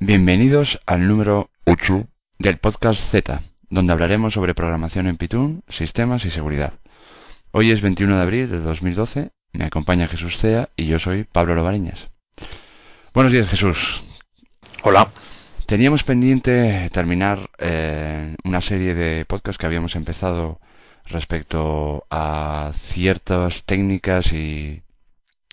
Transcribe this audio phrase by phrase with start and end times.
[0.00, 2.06] Bienvenidos al número 8
[2.38, 6.74] del podcast Z, donde hablaremos sobre programación en Python, sistemas y seguridad.
[7.50, 11.56] Hoy es 21 de abril de 2012, me acompaña Jesús Cea y yo soy Pablo
[11.56, 12.10] Lovariñas.
[13.12, 14.02] Buenos días Jesús.
[14.84, 15.08] Hola.
[15.66, 20.60] Teníamos pendiente terminar eh, una serie de podcasts que habíamos empezado
[21.06, 24.82] respecto a ciertas técnicas y,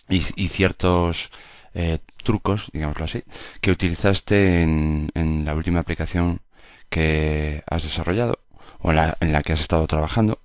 [0.08, 1.30] y, ciertos
[1.76, 3.22] eh, trucos, digámoslo así,
[3.60, 6.40] que utilizaste en, en, la última aplicación
[6.88, 8.40] que has desarrollado
[8.80, 10.40] o en la, en la que has estado trabajando.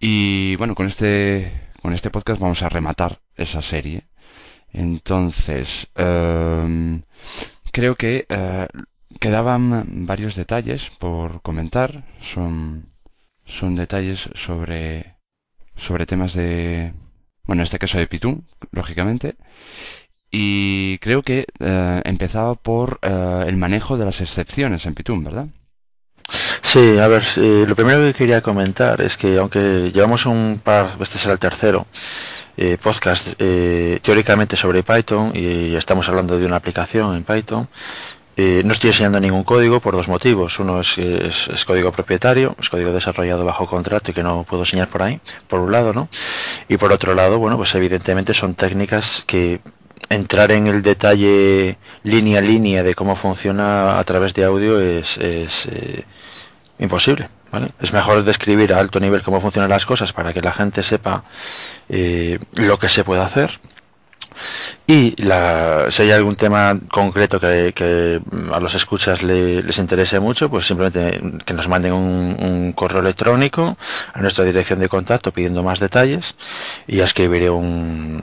[0.00, 1.52] Y bueno, con este,
[1.82, 4.04] con este podcast vamos a rematar esa serie.
[4.72, 7.02] Entonces, em,
[7.72, 8.66] creo que eh,
[9.20, 12.04] quedaban varios detalles por comentar.
[12.22, 12.86] Son,
[13.46, 15.16] son detalles sobre,
[15.76, 16.92] sobre temas de,
[17.44, 19.36] bueno, en este caso de Python, lógicamente.
[20.30, 25.46] Y creo que eh, empezaba por eh, el manejo de las excepciones en Python, ¿verdad?
[26.62, 30.90] Sí, a ver, eh, lo primero que quería comentar es que aunque llevamos un par,
[31.00, 31.86] este será el tercero,
[32.56, 37.68] eh, podcast eh, teóricamente sobre Python y estamos hablando de una aplicación en Python,
[38.36, 40.58] no estoy enseñando ningún código por dos motivos.
[40.60, 44.62] Uno es, es, es, código propietario, es código desarrollado bajo contrato y que no puedo
[44.62, 46.08] enseñar por ahí, por un lado, ¿no?
[46.66, 49.60] Y por otro lado, bueno, pues evidentemente son técnicas que
[50.08, 55.18] entrar en el detalle línea a línea de cómo funciona a través de audio es,
[55.18, 56.04] es eh,
[56.78, 57.28] imposible.
[57.52, 57.72] ¿vale?
[57.80, 61.24] Es mejor describir a alto nivel cómo funcionan las cosas para que la gente sepa
[61.88, 63.60] eh, lo que se puede hacer.
[64.86, 68.20] Y la, si hay algún tema concreto que,
[68.52, 73.76] a los escuchas les interese mucho, pues simplemente que nos manden un, un, correo electrónico
[74.14, 76.34] a nuestra dirección de contacto pidiendo más detalles
[76.86, 78.22] y ya escribiré un,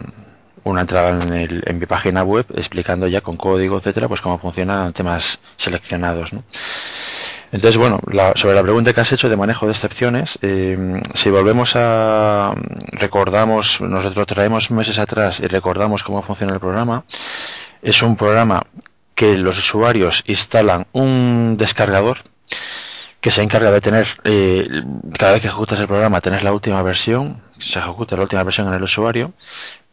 [0.70, 4.38] una entrada en, el, en mi página web explicando ya con código, etcétera, pues cómo
[4.38, 6.34] funcionan temas seleccionados.
[6.34, 6.44] ¿no?
[7.52, 8.00] Entonces, bueno,
[8.36, 12.53] sobre la pregunta que has hecho de manejo de excepciones, eh, si volvemos a
[12.91, 17.06] recordamos, nosotros traemos meses atrás y recordamos cómo funciona el programa,
[17.81, 18.64] es un programa
[19.16, 22.18] que los usuarios instalan un descargador
[23.22, 24.68] que se encarga de tener, eh,
[25.18, 28.68] cada vez que ejecutas el programa, tener la última versión, se ejecuta la última versión
[28.68, 29.34] en el usuario,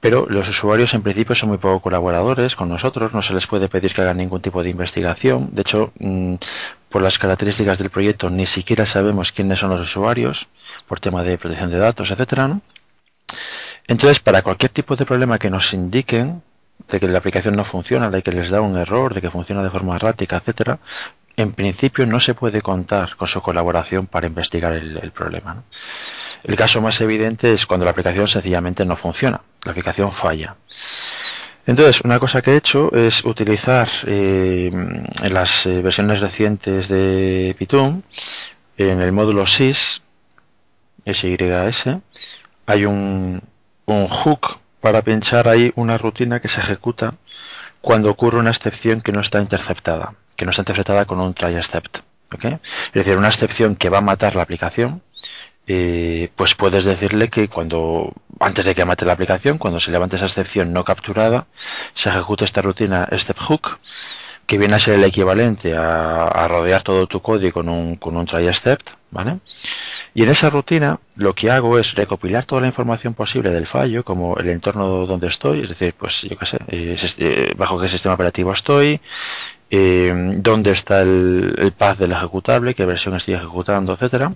[0.04, 3.70] pero los usuarios en principio son muy poco colaboradores con nosotros, no se les puede
[3.70, 5.48] pedir que hagan ningún tipo de investigación.
[5.52, 6.34] De hecho, mm,
[6.90, 10.48] por las características del proyecto, ni siquiera sabemos quiénes son los usuarios,
[10.86, 12.60] por tema de protección de datos, etcétera.
[13.86, 16.42] Entonces, para cualquier tipo de problema que nos indiquen
[16.86, 19.62] de que la aplicación no funciona, de que les da un error, de que funciona
[19.62, 20.80] de forma errática, etcétera,
[21.36, 25.64] en principio no se puede contar con su colaboración para investigar el, problema.
[26.44, 30.56] El caso más evidente es cuando la aplicación sencillamente no funciona, la aplicación falla.
[31.66, 37.56] Entonces, una cosa que he hecho es utilizar eh, en las eh, versiones recientes de
[37.58, 38.04] Python,
[38.76, 40.02] en el módulo sys,
[41.06, 41.96] SYS,
[42.66, 43.42] hay un,
[43.86, 47.14] un hook para pinchar ahí una rutina que se ejecuta
[47.80, 51.56] cuando ocurre una excepción que no está interceptada que no está interpretada con un try
[51.56, 51.98] except.
[52.42, 55.02] Es decir, una excepción que va a matar la aplicación,
[55.66, 60.16] eh, pues puedes decirle que cuando, antes de que mate la aplicación, cuando se levante
[60.16, 61.46] esa excepción no capturada,
[61.94, 63.78] se ejecute esta rutina step hook,
[64.46, 68.26] que viene a ser el equivalente a, rodear todo tu código con un, con un
[68.26, 69.38] try except, ¿vale?
[70.14, 74.04] Y en esa rutina lo que hago es recopilar toda la información posible del fallo,
[74.04, 77.88] como el entorno donde estoy, es decir, pues yo qué sé, eh, eh, bajo qué
[77.88, 79.00] sistema operativo estoy,
[79.70, 84.32] dónde está el, el, path del ejecutable, qué versión estoy ejecutando, etcétera,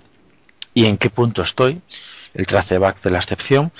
[0.73, 1.81] y en qué punto estoy,
[2.33, 3.71] el traceback de la excepción,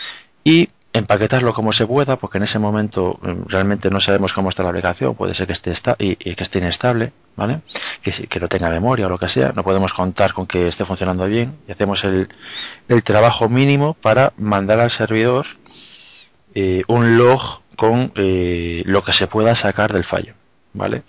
[0.43, 4.63] y empaquetarlo como se pueda, porque en ese momento eh, realmente no sabemos cómo está
[4.63, 7.61] la aplicación, puede ser que esté esta y, que esté inestable, ¿vale?
[8.01, 10.85] Que, que no tenga memoria o lo que sea, no podemos contar con que esté
[10.85, 12.29] funcionando bien y hacemos el,
[12.87, 15.45] el trabajo mínimo para mandar al servidor
[16.55, 20.33] eh, un log con eh, lo que se pueda sacar del fallo.
[20.73, 21.03] ¿vale?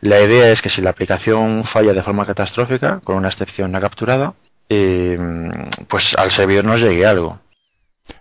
[0.00, 3.80] La idea es que si la aplicación falla de forma catastrófica, con una excepción no
[3.80, 4.34] capturada,
[4.70, 5.18] eh,
[5.88, 7.38] pues al servidor nos llegue algo.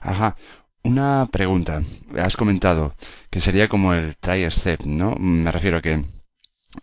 [0.01, 0.35] Ajá.
[0.83, 1.81] Una pregunta.
[2.17, 2.95] Has comentado
[3.29, 5.15] que sería como el try except, ¿no?
[5.19, 5.93] Me refiero a que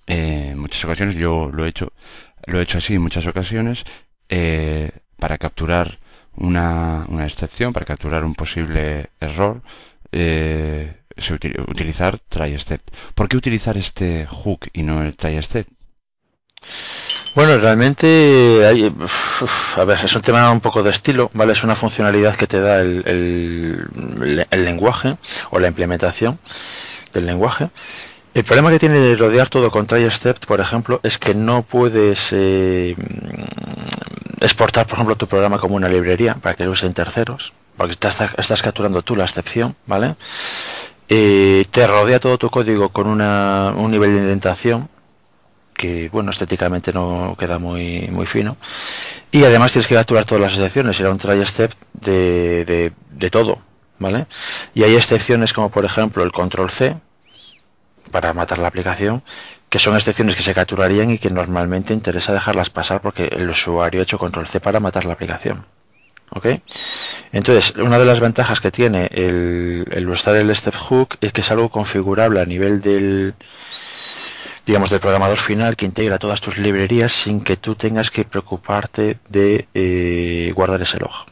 [0.06, 1.92] eh, en muchas ocasiones yo lo he hecho,
[2.46, 3.84] lo he hecho así en muchas ocasiones
[4.28, 5.98] eh, para capturar
[6.36, 9.62] una, una excepción, para capturar un posible error.
[10.12, 10.94] Eh,
[11.68, 12.82] utilizar try step.
[13.14, 15.66] ¿Por qué utilizar este hook y no el try step?
[17.36, 18.90] Bueno, realmente hay,
[19.76, 21.52] a ver, es un tema un poco de estilo, ¿vale?
[21.52, 23.04] Es una funcionalidad que te da el,
[24.50, 25.18] el, lenguaje
[25.50, 26.38] o la implementación
[27.12, 27.68] del lenguaje.
[28.32, 31.60] El problema que tiene de rodear todo con try except, por ejemplo, es que no
[31.60, 32.96] puedes eh,
[34.40, 38.18] exportar, por ejemplo, tu programa como una librería para que lo usen terceros, porque estás,
[38.38, 40.16] estás capturando tú la excepción, ¿vale?
[41.10, 44.88] Eh, te rodea todo tu código con una, un nivel de indentación
[45.76, 48.56] que, bueno, estéticamente no queda muy, muy fino.
[49.32, 53.30] Y además tienes que capturar todas las excepciones, era un try step de, de, de
[53.30, 53.58] todo,
[53.98, 54.26] ¿vale?
[54.74, 56.96] Y hay excepciones como, por ejemplo, el control C,
[58.10, 59.22] para matar la aplicación,
[59.68, 64.00] que son excepciones que se capturarían y que normalmente interesa dejarlas pasar porque el usuario
[64.00, 65.66] ha hecho control C para matar la aplicación.
[66.30, 66.46] ¿Ok?
[67.32, 71.40] Entonces, una de las ventajas que tiene el, el usar el step hook es que
[71.40, 73.34] es algo configurable a nivel del
[74.66, 79.18] digamos del programador final que integra todas tus librerías sin que tú tengas que preocuparte
[79.28, 81.26] de eh, guardar ese log.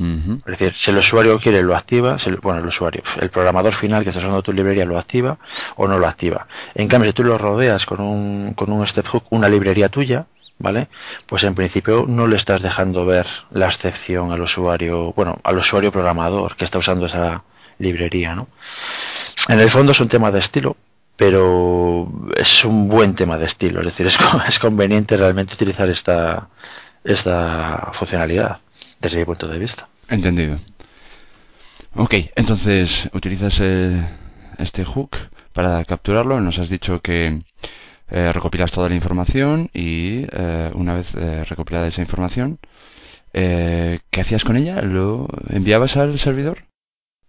[0.00, 4.10] Es decir, si el usuario quiere lo activa, bueno, el usuario, el programador final que
[4.10, 5.38] está usando tu librería lo activa
[5.74, 6.46] o no lo activa.
[6.76, 10.26] En cambio, si tú lo rodeas con un, con un step hook, una librería tuya,
[10.58, 10.86] ¿vale?
[11.26, 15.90] Pues en principio no le estás dejando ver la excepción al usuario, bueno, al usuario
[15.90, 17.42] programador que está usando esa
[17.80, 18.46] librería, ¿no?
[19.48, 20.76] En el fondo es un tema de estilo,
[21.18, 24.16] pero es un buen tema de estilo, es decir, es,
[24.48, 26.48] es conveniente realmente utilizar esta,
[27.02, 28.58] esta funcionalidad
[29.00, 29.88] desde mi punto de vista.
[30.08, 30.58] Entendido.
[31.96, 34.08] Ok, entonces utilizas eh,
[34.58, 35.16] este hook
[35.52, 36.40] para capturarlo.
[36.40, 37.42] Nos has dicho que
[38.10, 41.14] eh, recopilas toda la información y eh, una vez
[41.48, 42.60] recopilada esa información,
[43.32, 44.82] ¿qué hacías con ella?
[44.82, 46.67] ¿Lo enviabas al servidor?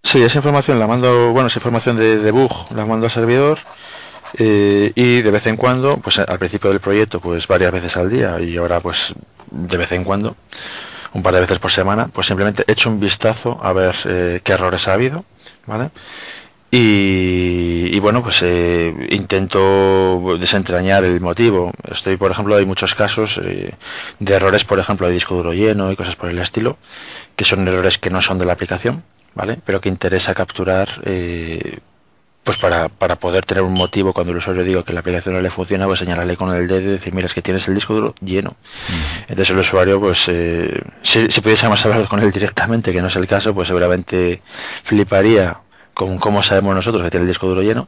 [0.03, 3.59] Sí, esa información la mando, bueno, esa información de debug la mando al servidor
[4.33, 8.39] y de vez en cuando, pues al principio del proyecto, pues varias veces al día
[8.39, 9.13] y ahora pues
[9.51, 10.35] de vez en cuando,
[11.13, 14.53] un par de veces por semana, pues simplemente echo un vistazo a ver eh, qué
[14.53, 15.25] errores ha habido,
[15.65, 15.91] ¿vale?
[16.71, 21.71] Y, bueno, pues eh, intento desentrañar el motivo.
[21.89, 23.73] Estoy, por ejemplo, hay muchos casos eh,
[24.19, 26.77] de errores, por ejemplo, de disco duro lleno y cosas por el estilo,
[27.35, 29.03] que son errores que no son de la aplicación,
[29.35, 29.59] ¿vale?
[29.65, 31.01] Pero que interesa capturar
[32.43, 35.41] pues para, para, poder tener un motivo cuando el usuario diga que la aplicación no
[35.41, 37.93] le funciona, pues señalarle con el dedo y decir, mira, es que tienes el disco
[37.93, 38.55] duro lleno.
[39.27, 43.15] Entonces el usuario, pues, eh, si, si pudiésemos hablar con él directamente, que no es
[43.17, 44.41] el caso, pues seguramente
[44.83, 45.59] fliparía
[45.93, 47.87] con cómo sabemos nosotros que tiene el disco duro lleno,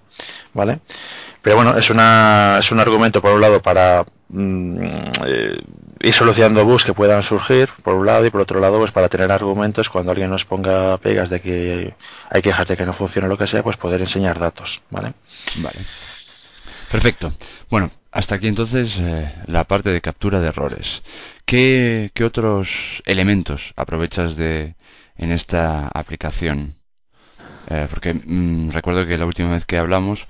[0.54, 0.80] ¿vale?
[1.42, 4.78] Pero bueno, es, una, es un argumento, por un lado, para mm,
[5.26, 5.60] eh,
[6.03, 9.09] ir solucionando bugs que puedan surgir, por un lado, y por otro lado, pues para
[9.09, 11.94] tener argumentos cuando alguien nos ponga pegas de que
[12.30, 15.13] hay quejas de que no funciona lo que sea, pues poder enseñar datos, ¿vale?
[16.92, 17.31] Perfecto.
[17.69, 21.03] Bueno, hasta aquí entonces eh, la parte de captura de errores.
[21.45, 24.75] ¿Qué, ¿Qué, otros elementos aprovechas de
[25.15, 26.75] en esta aplicación?
[27.69, 30.27] Eh, porque mm, recuerdo que la última vez que hablamos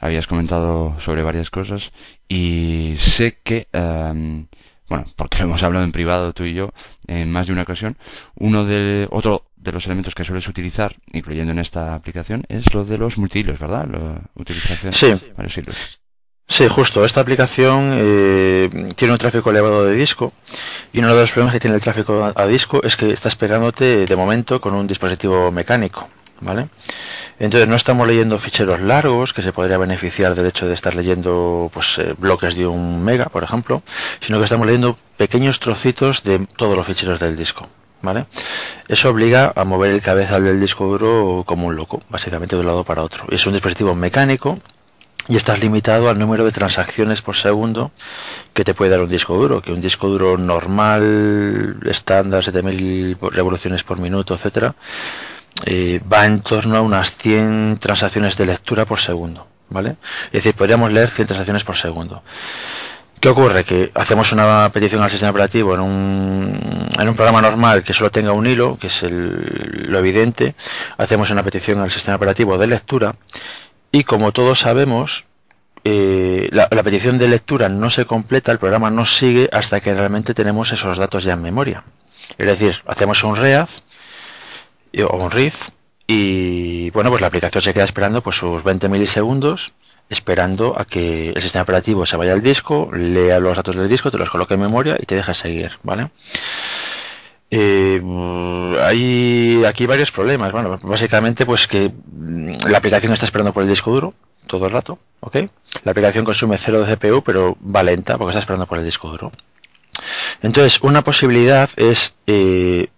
[0.00, 1.92] habías comentado sobre varias cosas
[2.28, 4.46] y sé que, em,
[4.92, 6.74] bueno, porque lo hemos hablado en privado tú y yo
[7.06, 7.96] en más de una ocasión,
[8.34, 12.84] uno de otro de los elementos que sueles utilizar, incluyendo en esta aplicación, es lo
[12.84, 13.86] de los multihilos, ¿verdad?
[13.90, 15.06] La utilización sí.
[15.06, 16.00] de varios hilos.
[16.46, 17.04] Sí, justo.
[17.04, 20.34] Esta aplicación eh, tiene un tráfico elevado de disco
[20.92, 24.04] y uno de los problemas que tiene el tráfico a disco es que estás pegándote
[24.04, 26.06] de momento con un dispositivo mecánico.
[26.42, 26.68] ¿vale?
[27.38, 31.70] Entonces no estamos leyendo ficheros largos que se podría beneficiar del hecho de estar leyendo
[31.72, 33.82] pues, eh, bloques de un mega, por ejemplo,
[34.20, 37.68] sino que estamos leyendo pequeños trocitos de todos los ficheros del disco.
[38.02, 38.26] ¿Vale?
[38.88, 42.66] Eso obliga a mover el cabezal del disco duro como un loco, básicamente de un
[42.66, 43.26] lado para otro.
[43.30, 44.58] Es un dispositivo mecánico
[45.28, 47.92] y estás limitado al número de transacciones por segundo
[48.54, 53.84] que te puede dar un disco duro, que un disco duro normal, estándar, 7000 revoluciones
[53.84, 54.74] por minuto, etcétera,
[55.64, 59.96] eh, va en torno a unas 100 transacciones de lectura por segundo, ¿vale?
[60.26, 62.22] Es decir, podríamos leer 100 transacciones por segundo.
[63.20, 63.62] ¿Qué ocurre?
[63.64, 68.10] Que hacemos una petición al sistema operativo en un, en un programa normal que solo
[68.10, 70.56] tenga un hilo, que es lo evidente.
[70.98, 73.14] Hacemos una petición al sistema operativo de lectura
[73.92, 75.26] y como todos sabemos,
[75.84, 79.94] eh, la, la, petición de lectura no se completa, el programa no sigue hasta que
[79.94, 81.84] realmente tenemos esos datos ya en memoria.
[82.38, 83.68] Es decir, hacemos un read
[85.00, 85.54] o un read
[86.06, 89.72] y bueno pues la aplicación se queda esperando pues sus 20 milisegundos
[90.08, 94.10] esperando a que el sistema operativo se vaya al disco lea los datos del disco
[94.10, 96.10] te los coloque en memoria y te deje seguir vale
[97.54, 98.00] eh,
[98.82, 100.50] hay aquí varios problemas.
[100.52, 104.14] Bueno básicamente pues que mm, la aplicación está esperando por el disco duro
[104.46, 105.36] todo el rato ok
[105.84, 109.10] la aplicación consume 0 de CPU pero va lenta porque está esperando por el disco
[109.10, 109.32] duro.
[110.40, 112.88] Entonces una posibilidad es eh,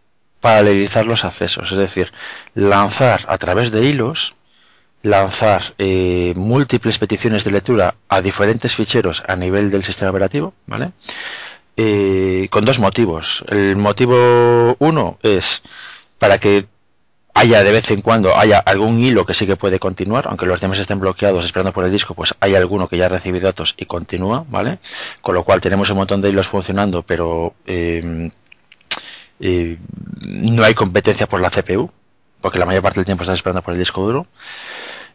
[0.44, 2.12] paralelizar los accesos, es decir,
[2.54, 4.36] lanzar a través de hilos
[5.02, 10.92] lanzar eh, múltiples peticiones de lectura a diferentes ficheros a nivel del sistema operativo, ¿vale?
[11.78, 13.42] Eh, con dos motivos.
[13.48, 15.62] El motivo uno es
[16.18, 16.66] para que
[17.32, 20.60] haya de vez en cuando haya algún hilo que sí que puede continuar, aunque los
[20.60, 23.74] demás estén bloqueados esperando por el disco, pues hay alguno que ya ha recibido datos
[23.78, 24.78] y continúa, ¿vale?
[25.22, 28.30] Con lo cual tenemos un montón de hilos funcionando, pero eh,
[29.44, 31.90] no hay competencia por la CPU,
[32.40, 34.26] porque la mayor parte del tiempo está esperando por el disco duro.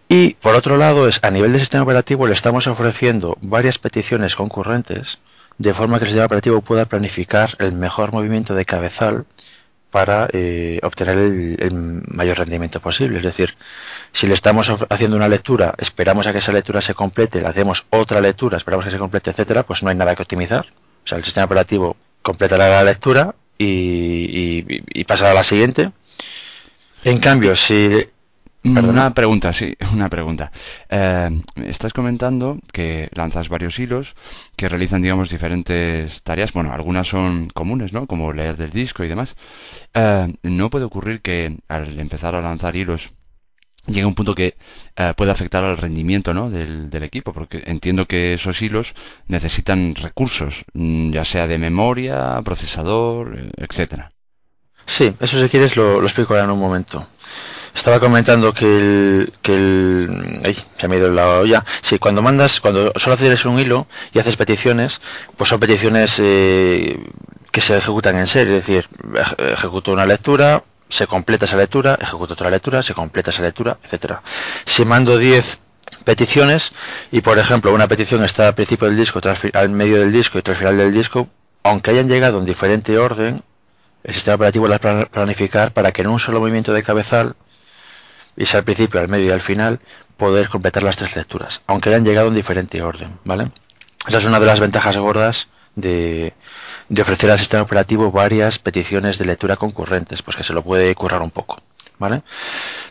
[0.08, 4.36] Y por otro lado es a nivel de sistema operativo le estamos ofreciendo varias peticiones
[4.36, 5.20] concurrentes
[5.60, 9.26] de forma que el sistema operativo pueda planificar el mejor movimiento de cabezal
[9.92, 13.18] para eh, obtener el, mayor rendimiento posible.
[13.18, 13.56] Es decir,
[14.12, 17.86] si le estamos haciendo una lectura, esperamos a que esa lectura se complete, le hacemos
[17.90, 20.68] otra lectura, esperamos que se complete, etcétera, pues no hay nada que optimizar.
[21.04, 25.92] O sea, el sistema operativo completará la lectura y, y pasará a la siguiente.
[27.04, 28.08] En cambio, si
[28.64, 30.52] una pregunta, sí, una pregunta.
[30.90, 31.30] Eh,
[31.66, 34.16] estás comentando que lanzas varios hilos
[34.58, 36.52] que realizan, digamos, diferentes tareas.
[36.52, 38.06] Bueno, algunas son comunes, ¿no?
[38.08, 39.36] Como leer del disco y demás.
[39.94, 43.12] Eh, ¿No puede ocurrir que al empezar a lanzar hilos
[43.90, 44.56] llegue un punto que
[44.96, 46.50] eh, puede afectar al rendimiento ¿no?
[46.50, 48.94] del, equipo, porque entiendo que esos hilos
[49.28, 54.10] necesitan recursos, mm, ya sea de memoria, procesador, etcétera.
[54.86, 57.08] Sí, eso si quieres lo, lo explico ahora en un momento.
[57.76, 61.64] Estaba comentando que el, que el, ay, se me ha ido la olla.
[61.82, 65.02] Sí, cuando mandas, cuando solo haces un hilo y haces peticiones,
[65.38, 67.00] pues son peticiones eh,
[67.52, 68.90] que se ejecutan en serie, es decir,
[69.38, 74.22] ejecuto una lectura, se completa esa lectura, ejecuto otra lectura, se completa esa lectura, etcétera.
[74.66, 75.60] Si mando 10
[76.04, 76.72] peticiones
[77.12, 79.22] y por ejemplo una petición está al principio del disco,
[79.54, 81.30] al medio del disco y al final del disco,
[81.64, 83.44] aunque hayan llegado en diferente orden,
[84.04, 87.36] el sistema operativo las planificar para que en un solo movimiento de cabezal
[88.36, 89.80] y es al principio, al medio y al final,
[90.18, 93.52] poder completar las tres lecturas, aunque hayan llegado en diferente orden, ¿vale?
[94.08, 96.34] Esa es una de las ventajas gordas de,
[96.90, 100.94] de ofrecer al sistema operativo varias peticiones de lectura concurrentes, pues que se lo puede
[100.96, 101.58] currar un poco.
[102.00, 102.24] ¿vale?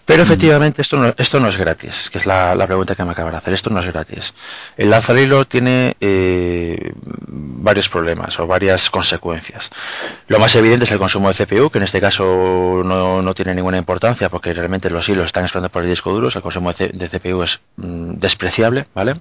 [0.04, 3.30] Pero efectivamente esto no, esto no es gratis, que es la, pregunta que me acaba
[3.30, 3.52] de hacer.
[3.52, 4.32] Esto no es gratis.
[4.76, 9.70] El hilo tiene eh, varios problemas o varias consecuencias.
[10.28, 13.54] Lo más evidente es el consumo de CPU, que en este caso no, no tiene
[13.54, 17.08] ninguna importancia porque realmente los hilos están esperando por el disco duro, el consumo de,
[17.08, 19.14] CPU es mm, despreciable, ¿vale?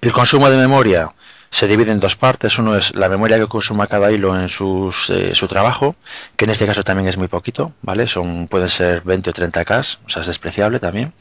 [0.00, 1.10] El consumo de memoria
[1.56, 2.58] se divide en dos partes.
[2.58, 5.96] Uno es la memoria que consuma cada hilo en eh, su trabajo,
[6.36, 8.06] que en este caso también es muy poquito, ¿vale?
[8.06, 11.14] Son, pueden ser 20 o 30 K, o sea, es despreciable también.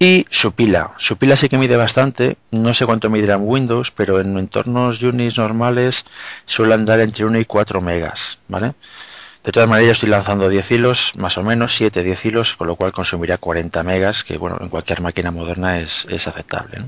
[0.00, 0.94] Y su pila.
[0.98, 2.38] Su pila sí que mide bastante.
[2.50, 6.06] No sé cuánto medirá en Windows, pero en entornos Unix normales
[6.44, 8.74] suele andar entre 1 y 4 megas, ¿vale?
[9.44, 12.66] De todas maneras, yo estoy lanzando 10 hilos, más o menos, 7, 10 hilos, con
[12.66, 16.86] lo cual consumirá 40 megas, que bueno, en cualquier máquina moderna es, es aceptable.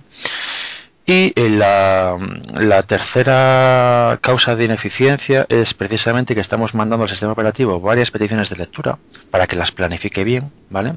[1.07, 7.79] Y eh, la, tercera causa de ineficiencia es precisamente que estamos mandando al sistema operativo
[7.79, 8.99] varias peticiones de lectura
[9.31, 10.95] para que las planifique bien, ¿vale?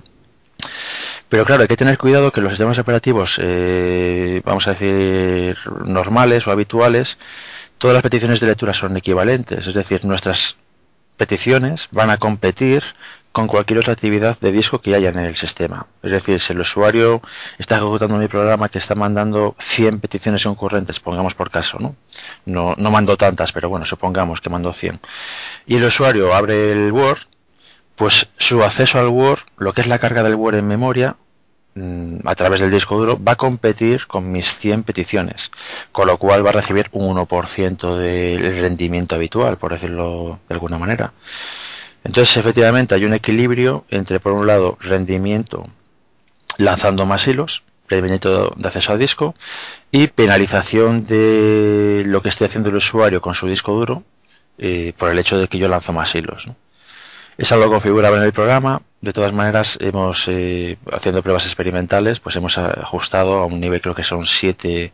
[1.28, 6.48] Pero claro, hay que tener cuidado que los sistemas operativos, eh, vamos a decir, normales
[6.48, 7.18] o habituales,
[7.78, 10.56] todas las peticiones de lectura son equivalentes, es decir, nuestras
[11.18, 12.84] peticiones van a competir
[13.38, 15.86] con cualquier otra actividad de disco que haya en el sistema.
[16.01, 17.22] Es decir, si el usuario
[17.60, 21.96] está ejecutando mi programa que está mandando 100 peticiones concurrentes, pongamos por caso, ¿no?
[22.48, 25.00] No, no mando tantas, pero bueno, supongamos que mando 100.
[25.67, 27.20] Y el usuario abre el Word,
[27.96, 31.15] pues su acceso al Word, lo que es la carga del Word en memoria,
[31.75, 35.51] mm, a través del disco duro, va a competir con mis 100 peticiones,
[35.91, 40.79] con lo cual va a recibir un 1% del rendimiento habitual, por decirlo de alguna
[40.79, 41.13] manera.
[42.04, 45.66] Entonces, efectivamente, hay un equilibrio entre, por un lado, rendimiento
[46.58, 49.36] lanzando más hilos, rendimiento de acceso a disco,
[49.92, 54.04] y penalización de lo que esté haciendo el usuario con su disco duro
[54.58, 56.50] eh, por el hecho de que yo lanzo más hilos.
[57.38, 58.82] Es algo configurable en el programa.
[59.00, 63.94] De todas maneras, hemos eh, haciendo pruebas experimentales, pues hemos ajustado a un nivel creo
[63.94, 64.92] que son 7,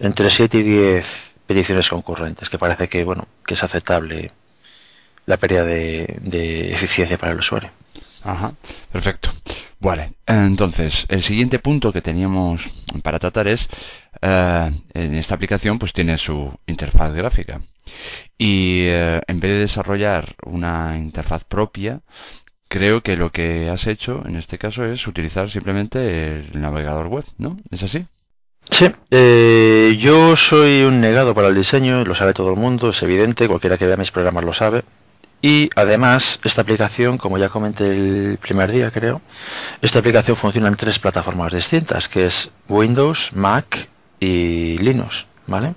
[0.00, 4.32] entre 7 y 10 peticiones concurrentes, que parece que bueno que es aceptable
[5.28, 7.70] la pérdida de, eficiencia para el usuario.
[8.24, 8.50] Ajá,
[8.90, 9.30] perfecto.
[9.78, 12.66] Vale, entonces el siguiente punto que teníamos
[13.02, 13.68] para tratar es,
[14.22, 17.60] eh, en esta aplicación pues tiene su interfaz gráfica
[18.38, 22.00] y eh, en vez de desarrollar una interfaz propia,
[22.68, 27.24] creo que lo que has hecho en este caso es utilizar simplemente el navegador web,
[27.36, 27.58] ¿no?
[27.70, 28.06] ¿Es así?
[28.70, 33.02] Sí, eh, yo soy un negado para el diseño, lo sabe todo el mundo, es
[33.02, 34.84] evidente, cualquiera que vea mis programas lo sabe
[35.40, 39.20] Y además, esta aplicación, como ya comenté el primer día, creo,
[39.80, 45.74] esta aplicación funciona en tres plataformas distintas, que es Windows, Mac y Linux, ¿vale?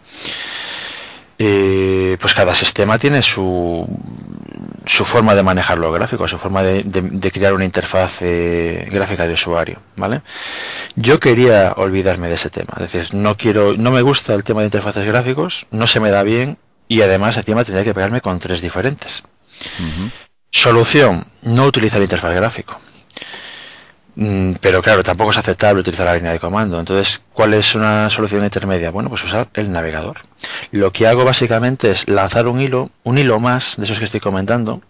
[1.43, 3.87] Eh, pues cada sistema tiene su,
[4.85, 9.33] su forma de manejar los gráficos, su forma de, crear una interfaz eh, gráfica de
[9.33, 10.21] usuario, ¿vale?
[10.95, 14.61] Yo quería olvidarme de ese tema, es decir, no quiero, no me gusta el tema
[14.61, 18.37] de interfaces gráficos, no se me da bien y además encima tendría que pegarme con
[18.37, 19.23] tres diferentes.
[20.49, 22.79] Solución, no utilizar interfaz gráfico.
[24.15, 26.79] Mm, pero claro, tampoco es aceptable utilizar la línea de comando.
[26.79, 28.91] Entonces, ¿cuál es una solución intermedia?
[28.91, 30.17] Bueno, pues usar el navegador.
[30.71, 34.19] Lo que hago básicamente es lanzar un hilo, un hilo más de esos que estoy
[34.19, 34.81] comentando,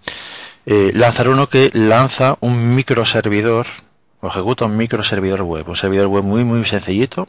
[0.65, 3.67] eh, lanzar uno que lanza un microservidor
[4.21, 7.27] o ejecuta un microservidor web, un servidor web muy muy sencillito,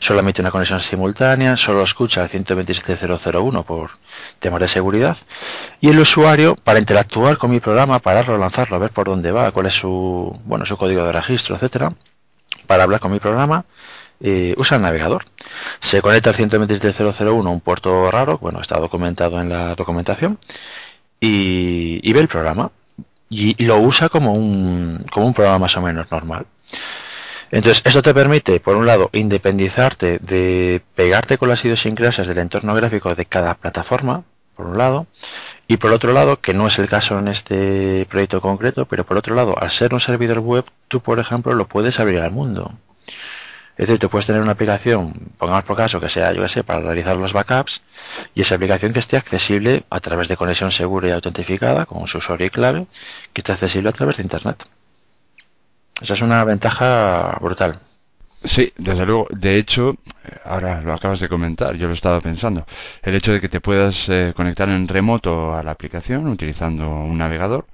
[0.00, 3.92] solamente una conexión simultánea, solo escucha el 127.001 por
[4.40, 5.16] temas de seguridad.
[5.80, 9.52] Y el usuario para interactuar con mi programa, pararlo, lanzarlo, a ver por dónde va,
[9.52, 11.92] cuál es su bueno su código de registro, etcétera,
[12.66, 13.64] para hablar con mi programa
[14.20, 15.24] eh, usa el navegador.
[15.80, 20.38] Se conecta al 127.001, un puerto raro, bueno, está documentado en la documentación,
[21.20, 22.72] y ve el programa
[23.32, 26.46] y lo usa como un, como un programa más o menos normal.
[27.50, 32.74] Entonces, esto te permite, por un lado, independizarte de pegarte con las idiosincrasias del entorno
[32.74, 34.24] gráfico de cada plataforma,
[34.56, 35.06] por un lado,
[35.68, 39.18] y por otro lado, que no es el caso en este proyecto concreto, pero por
[39.18, 42.72] otro lado, al ser un servidor web, tú, por ejemplo, lo puedes abrir al mundo.
[43.82, 46.62] Es decir, tú puedes tener una aplicación, pongamos por caso que sea, yo que sé,
[46.62, 47.82] para realizar los backups,
[48.32, 52.18] y esa aplicación que esté accesible a través de conexión segura y autentificada, con su
[52.18, 52.86] usuario y clave,
[53.32, 54.68] que esté accesible a través de Internet.
[56.00, 57.80] Esa es una ventaja brutal.
[58.44, 59.26] Sí, desde luego.
[59.30, 59.96] De hecho,
[60.44, 62.66] ahora lo acabas de comentar, yo lo estaba pensando.
[63.02, 67.18] El hecho de que te puedas eh, conectar en remoto a la aplicación utilizando un
[67.18, 67.66] navegador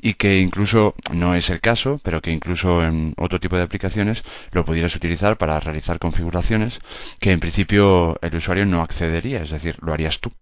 [0.00, 4.22] y que incluso, no es el caso, pero que incluso en otro tipo de aplicaciones
[4.52, 6.80] lo pudieras utilizar para realizar configuraciones
[7.20, 10.32] que en principio el usuario no accedería, es decir, lo harías tú.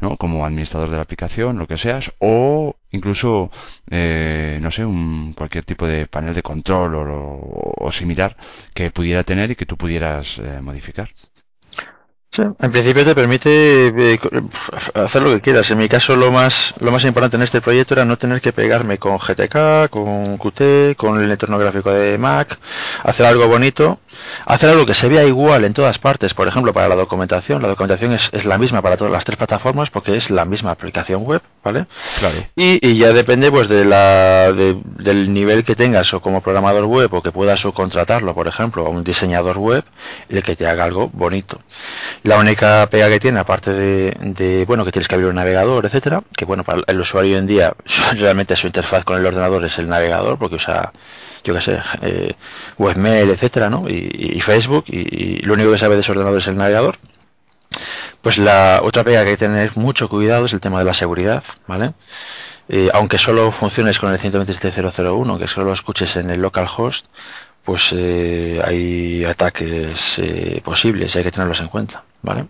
[0.00, 0.16] ¿No?
[0.16, 3.50] como administrador de la aplicación, lo que seas, o incluso,
[3.90, 8.36] eh, no sé, un, cualquier tipo de panel de control o, similar
[8.74, 11.10] que pudiera tener y que tú pudieras eh, modificar.
[12.32, 14.20] Sí, en principio te permite eh,
[14.94, 15.68] hacer lo que quieras.
[15.72, 18.52] En mi caso lo más lo más importante en este proyecto era no tener que
[18.52, 22.60] pegarme con GTK, con Qt, con el entorno gráfico de Mac,
[23.02, 23.98] hacer algo bonito,
[24.46, 26.32] hacer algo que se vea igual en todas partes.
[26.32, 29.36] Por ejemplo, para la documentación, la documentación es, es la misma para todas las tres
[29.36, 31.86] plataformas porque es la misma aplicación web, ¿vale?
[32.20, 32.36] Claro.
[32.54, 37.22] Y, ya depende pues de la del nivel que tengas o como programador web o
[37.22, 39.84] que puedas subcontratarlo, por ejemplo, a un diseñador web,
[40.28, 41.60] el que te haga algo bonito.
[42.22, 46.22] La única pega que tiene, aparte de, bueno, que tienes que abrir un navegador, etcétera,
[46.36, 47.72] que bueno, para el usuario hoy en día
[48.12, 50.92] realmente su interfaz con el ordenador es el navegador, porque usa,
[51.44, 52.34] yo qué sé, eh,
[52.78, 53.84] webmail, etcétera, ¿no?
[53.88, 56.98] Y, Facebook, y, lo único que sabe de su ordenador es el navegador.
[58.20, 60.94] Pues la otra pega que hay que tener mucho cuidado es el tema de la
[60.94, 61.94] seguridad, ¿vale?
[62.68, 67.06] Eh, aunque solo funciones con el 127.001, que solo lo escuches en el localhost,
[67.64, 72.46] pues eh, hay ataques eh, posibles y hay que tenerlos en cuenta, ¿vale?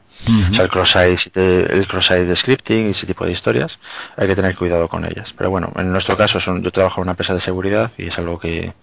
[0.50, 3.78] O sea, el cross-site, el cross de scripting y ese tipo de historias,
[4.16, 5.33] hay que tener cuidado con ellas.
[5.37, 8.38] Pero bueno, en nuestro caso yo trabajo en una empresa de seguridad y es algo
[8.38, 8.74] que,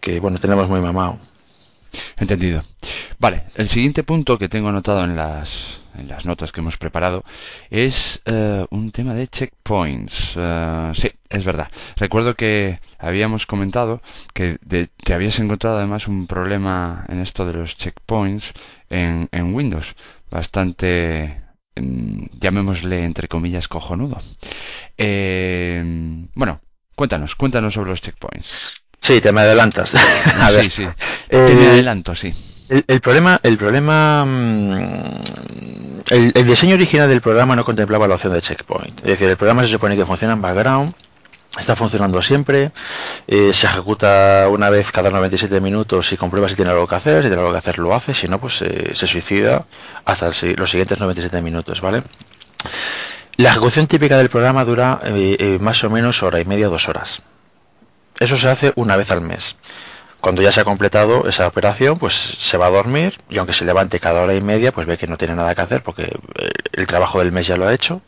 [0.00, 1.18] que bueno, tenemos muy mamado.
[2.16, 2.62] Entendido.
[3.18, 7.24] Vale, el siguiente punto que tengo anotado en las en las notas que hemos preparado,
[7.70, 10.34] es eh, un tema de checkpoints.
[10.36, 11.70] Eh, sí, es verdad.
[11.96, 14.00] Recuerdo que habíamos comentado
[14.32, 18.52] que te habías encontrado además un problema en esto de los checkpoints
[18.90, 19.94] en, en Windows.
[20.30, 21.42] Bastante,
[21.76, 24.18] mm, llamémosle entre comillas, cojonudo.
[24.98, 25.82] Eh,
[26.34, 26.60] bueno,
[26.94, 28.83] cuéntanos, cuéntanos sobre los checkpoints.
[29.04, 29.94] Sí, te me adelantas.
[30.40, 30.88] A sí, sí.
[31.28, 32.32] Te me adelanto, sí.
[32.70, 35.20] El, problema, el problema, mm,
[36.08, 39.00] el, diseño original del programa no contemplaba la opción de checkpoint.
[39.00, 40.94] Es decir, el programa se supone que funciona en background,
[41.58, 42.72] está funcionando siempre,
[43.26, 47.22] eh, se ejecuta una vez cada 97 minutos y comprueba si tiene algo que hacer,
[47.22, 49.66] si tiene algo que hacer lo hace, si no, pues eh, se suicida
[50.06, 52.02] hasta los siguientes 97 minutos, ¿vale?
[53.36, 57.20] La ejecución típica del programa dura eh, más o menos hora y media, dos horas.
[58.18, 59.56] Eso se hace una vez al mes.
[60.20, 63.66] Cuando ya se ha completado esa operación, pues se va a dormir y aunque se
[63.66, 66.50] levante cada hora y media, pues ve que no tiene nada que hacer porque eh,
[66.72, 68.00] el trabajo del mes ya lo ha hecho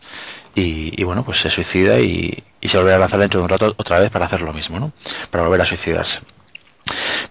[0.54, 4.00] y, bueno, pues se suicida y, se vuelve a lanzar dentro de un rato otra
[4.00, 4.92] vez para hacer lo mismo, ¿no?
[5.30, 6.20] Para volver a suicidarse.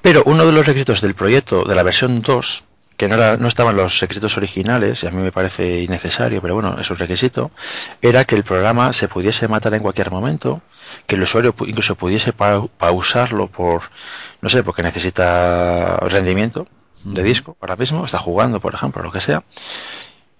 [0.03, 2.63] Pero uno de los requisitos del proyecto de la versión 2
[2.97, 6.53] que no, era, no estaban los requisitos originales, y a mí me parece innecesario, pero
[6.53, 7.51] bueno, es un requisito,
[8.01, 10.61] era que el programa se pudiese matar en cualquier momento,
[11.07, 13.83] que el usuario incluso pudiese pausarlo por,
[14.41, 16.67] no sé, porque necesita rendimiento
[17.03, 19.43] de disco ahora mismo, está jugando, por ejemplo, lo que sea,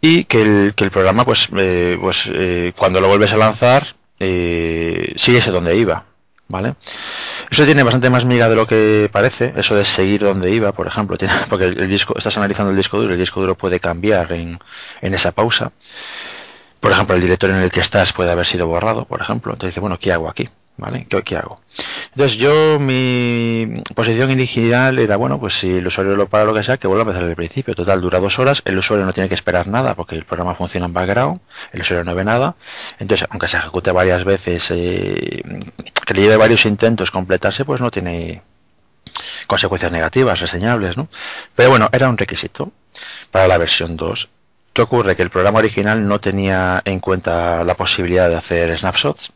[0.01, 3.83] y que el, que el programa, pues, eh, pues eh, cuando lo vuelves a lanzar,
[4.19, 6.05] eh, siguiese donde iba,
[6.47, 6.75] ¿vale?
[7.49, 10.87] Eso tiene bastante más miga de lo que parece, eso de seguir donde iba, por
[10.87, 14.31] ejemplo, tiene, porque el, disco, estás analizando el disco duro, el disco duro puede cambiar
[14.33, 14.59] en,
[15.01, 15.71] en esa pausa.
[16.85, 19.53] Por ejemplo, el directorio en el que estás puede haber sido borrado, por ejemplo.
[19.53, 20.47] Entonces bueno, ¿qué hago aquí?
[20.77, 21.07] ¿Vale?
[21.09, 21.59] ¿Qué, ¿Qué, hago?
[22.11, 26.61] Entonces yo, mi posición inicial era, bueno, pues si el usuario lo para lo que
[26.61, 27.73] sea, que vuelva a empezar desde el principio.
[27.73, 30.85] Total, dura dos horas, el usuario no tiene que esperar nada porque el programa funciona
[30.85, 31.41] en background,
[31.73, 32.53] el usuario no ve nada.
[32.99, 35.41] Entonces, aunque se ejecute varias veces, eh,
[36.05, 38.43] que le lleve varios intentos completarse, pues no tiene
[39.47, 41.07] consecuencias negativas, reseñables, ¿no?
[41.55, 42.71] Pero bueno, era un requisito
[43.31, 44.29] para la versión 2.
[44.75, 45.15] ¿Qué ocurre?
[45.15, 49.31] Que el programa original no tenía en cuenta la posibilidad de hacer snapshots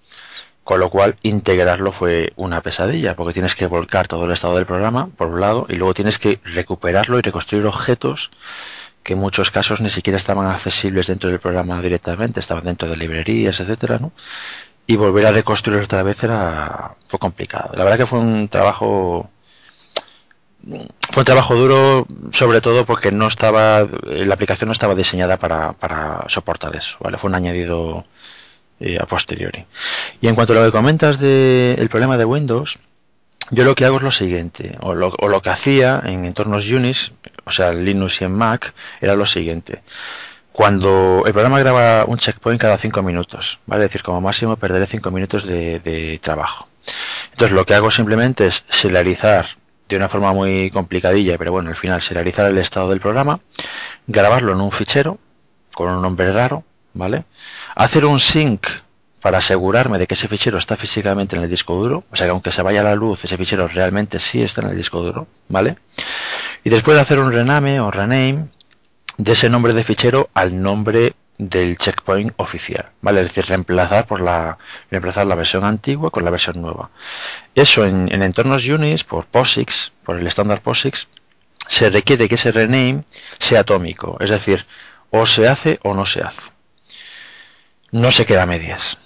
[0.66, 4.66] con lo cual integrarlo fue una pesadilla, porque tienes que volcar todo el estado del
[4.66, 8.32] programa, por un lado, y luego tienes que recuperarlo y reconstruir objetos
[9.02, 12.98] que en muchos casos ni siquiera estaban accesibles dentro del programa directamente, estaban dentro de
[12.98, 14.12] librerías, etcétera, ¿no?
[14.86, 17.72] Y volver a reconstruir otra vez era fue complicado.
[17.76, 19.30] La verdad que fue un trabajo
[20.66, 25.74] fue un trabajo duro, sobre todo porque no estaba la aplicación no estaba diseñada para,
[25.74, 27.18] para soportar eso, ¿vale?
[27.18, 28.06] Fue un añadido
[28.80, 29.66] eh, a posteriori.
[30.22, 32.80] Y en cuanto a lo que comentas del problema de Windows,
[33.52, 36.70] yo lo que hago es lo siguiente, o lo, o lo que hacía en entornos
[36.70, 37.14] Unix,
[37.46, 39.82] o sea, Linux y en Mac, era lo siguiente.
[40.52, 43.86] Cuando el programa graba un checkpoint cada 5 minutos, ¿vale?
[43.86, 46.68] Es decir, como máximo perderé 5 minutos de, de, trabajo.
[47.32, 49.46] Entonces lo que hago simplemente es serializar
[49.90, 53.40] de una forma muy complicadilla, pero bueno, al final serializar el estado del programa,
[54.08, 55.18] grabarlo en un fichero
[55.74, 57.26] con un nombre raro, ¿vale?
[57.76, 58.68] Hacer un sync
[59.20, 62.32] para asegurarme de que ese fichero está físicamente en el disco duro, o sea que
[62.32, 65.78] aunque se vaya la luz, ese fichero realmente sí está en el disco duro, ¿vale?
[66.64, 68.46] Y después de hacer un rename o rename
[69.18, 73.22] de ese nombre de fichero al nombre del checkpoint oficial, ¿vale?
[73.22, 74.60] Es decir, reemplazar por la
[74.92, 76.92] reemplazar la versión antigua con la versión nueva.
[77.56, 81.08] Eso en, en entornos Unix por POSIX, por el estándar POSIX,
[81.68, 83.04] se requiere que ese rename
[83.40, 84.68] sea atómico, es decir,
[85.10, 86.52] o se hace o no se hace
[87.92, 88.98] no se queda a medias.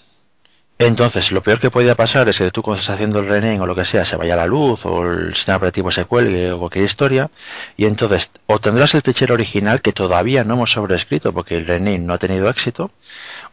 [0.85, 3.65] Entonces, lo peor que podría pasar es que tú cuando estás haciendo el rename o
[3.65, 6.83] lo que sea, se vaya la luz o el sistema operativo se cuelgue o cualquier
[6.83, 7.31] historia,
[7.77, 11.99] y entonces o tendrás el fichero original que todavía no hemos sobrescrito porque el rename
[11.99, 12.91] no ha tenido éxito,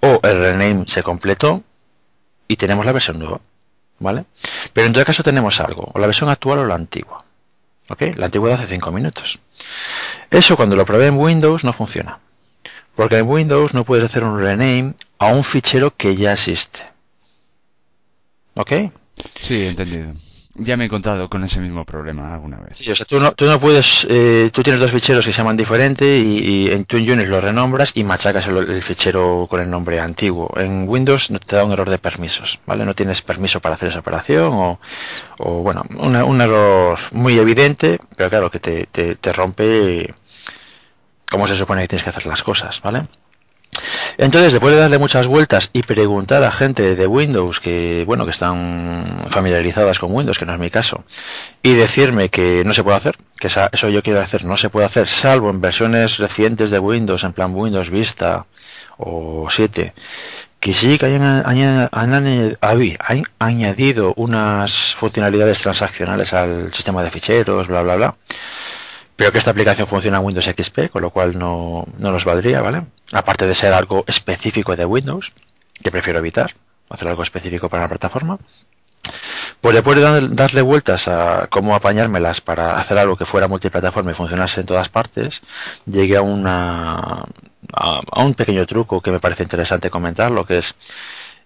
[0.00, 1.62] o el rename se completó
[2.48, 3.40] y tenemos la versión nueva,
[4.00, 4.24] ¿vale?
[4.72, 7.24] Pero en todo caso tenemos algo, o la versión actual o la antigua,
[7.88, 8.02] ¿ok?
[8.16, 9.38] La antigua de hace 5 minutos.
[10.30, 12.18] Eso cuando lo probé en Windows no funciona.
[12.96, 16.90] Porque en Windows no puedes hacer un rename a un fichero que ya existe.
[18.60, 18.72] ¿Ok?
[19.40, 20.12] Sí, entendido.
[20.54, 22.76] Ya me he encontrado con ese mismo problema alguna vez.
[22.76, 25.38] Sí, o sea, tú no, tú no puedes, eh, tú tienes dos ficheros que se
[25.38, 29.62] llaman diferente y, y en tu Unix los renombras y machacas el, el, fichero con
[29.62, 30.52] el nombre antiguo.
[30.56, 32.84] En Windows te da un error de permisos, ¿vale?
[32.84, 34.80] No tienes permiso para hacer esa operación o,
[35.38, 40.12] o bueno, una, un error muy evidente, pero claro que te, te, te rompe
[41.30, 43.04] cómo se supone que tienes que hacer las cosas, ¿vale?
[44.18, 48.30] Entonces, después de darle muchas vueltas y preguntar a gente de Windows que, bueno, que
[48.30, 51.04] están familiarizadas con Windows, que no es mi caso,
[51.62, 54.86] y decirme que no se puede hacer, que eso yo quiero hacer, no se puede
[54.86, 58.46] hacer, salvo en versiones recientes de Windows, en plan Windows Vista
[58.98, 59.94] o 7,
[60.60, 61.44] que sí que hayan,
[61.90, 68.14] han añadido unas funcionalidades transaccionales al sistema de ficheros, bla, bla, bla
[69.20, 72.62] pero que esta aplicación funciona en Windows XP, con lo cual no, no nos valdría,
[72.62, 72.86] ¿vale?
[73.12, 75.34] Aparte de ser algo específico de Windows,
[75.82, 76.54] que prefiero evitar,
[76.88, 78.38] hacer algo específico para la plataforma.
[79.60, 84.14] Pues después de darle vueltas a cómo apañármelas para hacer algo que fuera multiplataforma y
[84.14, 85.42] funcionase en todas partes,
[85.84, 87.22] llegué a una
[87.72, 90.74] a un pequeño truco que me parece interesante comentar, lo que es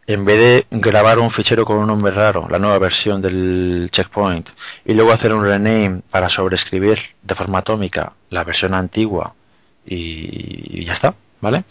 [0.06, 0.38] en vez
[0.70, 4.50] de grabar un fichero con un nombre raro, la nueva versión del checkpoint,
[4.84, 9.34] y luego hacer un rename para sobreescribir de forma atómica la versión antigua
[9.86, 11.64] y, ya está, ¿vale?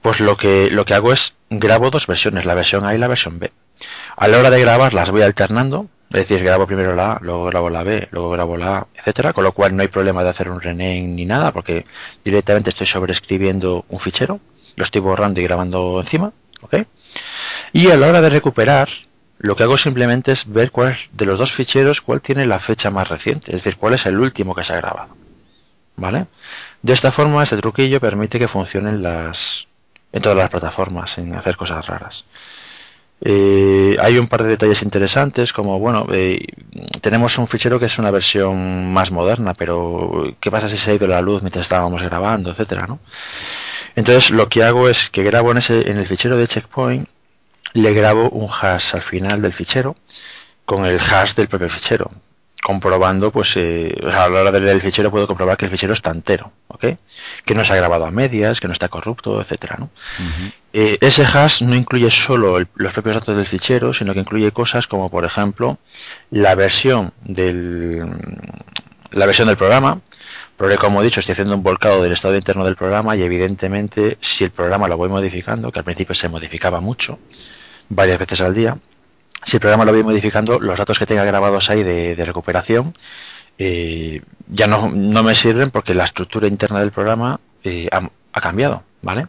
[0.00, 3.08] Pues lo que, lo que hago es grabo dos versiones, la versión A y la
[3.08, 3.52] versión B.
[4.16, 7.44] A la hora de grabar las voy alternando, es decir, grabo primero la A, luego
[7.44, 10.30] grabo la B, luego grabo la A, etcétera, con lo cual no hay problema de
[10.30, 11.84] hacer un rename ni nada, porque
[12.24, 14.40] directamente estoy sobreescribiendo un fichero,
[14.76, 16.76] lo estoy borrando y grabando encima, ¿ok?
[17.72, 18.88] Y a la hora de recuperar,
[19.38, 22.90] lo que hago simplemente es ver cuál de los dos ficheros cuál tiene la fecha
[22.90, 25.16] más reciente, es decir, cuál es el último que se ha grabado.
[26.00, 26.26] ¿vale?
[26.82, 29.68] De esta forma, este truquillo permite que funcionen las
[30.12, 32.24] en todas las plataformas, sin hacer cosas raras.
[33.22, 36.42] Eh, hay un par de detalles interesantes, como bueno, eh,
[37.00, 40.94] tenemos un fichero que es una versión más moderna, pero ¿qué pasa si se ha
[40.94, 42.98] ido la luz mientras estábamos grabando, etcétera, ¿no?
[43.94, 47.08] Entonces lo que hago es que grabo en, ese, en el fichero de checkpoint,
[47.74, 49.96] le grabo un hash al final del fichero
[50.64, 52.10] con el hash del propio fichero
[52.62, 55.92] comprobando, pues eh, a la hora de leer el fichero puedo comprobar que el fichero
[55.92, 56.86] está entero, ¿ok?
[57.44, 59.90] Que no se ha grabado a medias, que no está corrupto, etcétera, ¿no?
[60.72, 64.86] Eh, ese hash no incluye solo los propios datos del fichero, sino que incluye cosas
[64.86, 65.78] como, por ejemplo,
[66.30, 68.06] la versión del
[69.12, 70.00] la versión del programa,
[70.56, 74.18] porque como he dicho estoy haciendo un volcado del estado interno del programa y evidentemente
[74.20, 77.18] si el programa lo voy modificando, que al principio se modificaba mucho,
[77.90, 78.78] varias veces al día,
[79.44, 82.94] si el programa lo voy modificando, los datos que tenga grabados ahí de, recuperación
[83.58, 88.84] eh, ya no, no, me sirven porque la estructura interna del programa eh, ha, cambiado,
[89.02, 89.26] ¿vale?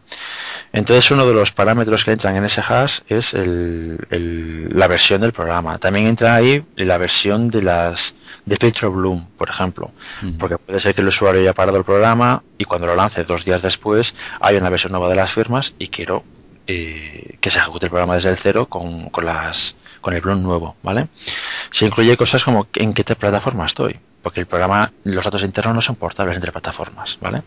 [0.71, 5.77] Entonces uno de los parámetros que entran en ese hash es la versión del programa.
[5.79, 9.91] También entra ahí la versión de las de filtro Bloom, por ejemplo,
[10.39, 13.43] porque puede ser que el usuario haya parado el programa y cuando lo lance dos
[13.43, 16.23] días después hay una versión nueva de las firmas y quiero
[16.67, 20.41] eh, que se ejecute el programa desde el cero con, con las con el Bloom
[20.41, 21.09] nuevo, ¿vale?
[21.69, 25.81] Se incluye cosas como en qué plataforma estoy, porque el programa, los datos internos no
[25.81, 27.43] son portables entre plataformas, ¿vale?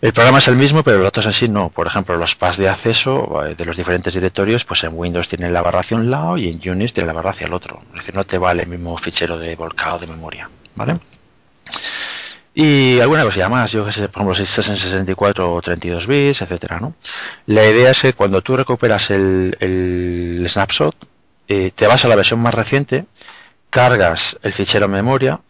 [0.00, 1.70] El programa es el mismo, pero los datos así no.
[1.70, 5.52] Por ejemplo, los paths de acceso eh, de los diferentes directorios, pues en Windows tienen
[5.52, 7.80] la barra hacia un lado y en Unix tiene la barra hacia el otro.
[7.88, 10.98] Es decir, no te vale el mismo fichero de volcado de memoria, ¿vale?
[12.58, 16.06] Y alguna cosilla más, yo que sé, por ejemplo, si estás en 64 o 32
[16.06, 16.94] bits, etcétera, ¿no?
[17.44, 20.96] La idea es que cuando tú recuperas el, el snapshot,
[21.48, 23.04] eh, te vas a la versión más reciente,
[23.68, 25.40] cargas el fichero en memoria,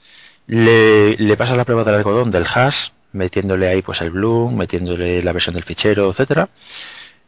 [0.48, 5.22] le, le pasas la prueba del algodón del hash, metiéndole ahí pues el bloom, metiéndole
[5.22, 6.48] la versión del fichero, etcétera.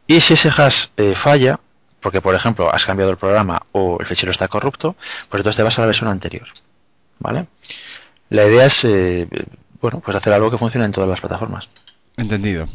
[0.07, 1.57] Y si ese hash eh, falla,
[2.01, 4.97] porque por ejemplo has cambiado el programa o el fichero está corrupto,
[5.29, 6.49] pues entonces te vas a la versión anterior.
[7.19, 7.47] ¿Vale?
[8.29, 9.27] La idea es eh,
[9.81, 11.69] bueno, pues hacer algo que funcione en todas las plataformas.
[12.17, 12.67] Entendido.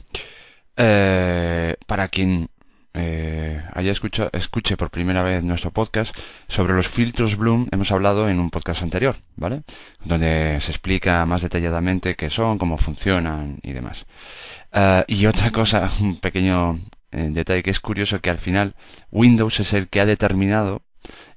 [1.86, 2.48] para quien
[2.96, 8.28] eh, haya escucha, escuche por primera vez nuestro podcast sobre los filtros Bloom, hemos hablado
[8.28, 9.62] en un podcast anterior, ¿vale?
[10.04, 14.06] Donde se explica más detalladamente qué son, cómo funcionan y demás.
[14.72, 16.78] Eh, y otra cosa, un pequeño
[17.10, 18.76] eh, detalle que es curioso, que al final
[19.10, 20.82] Windows es el que ha determinado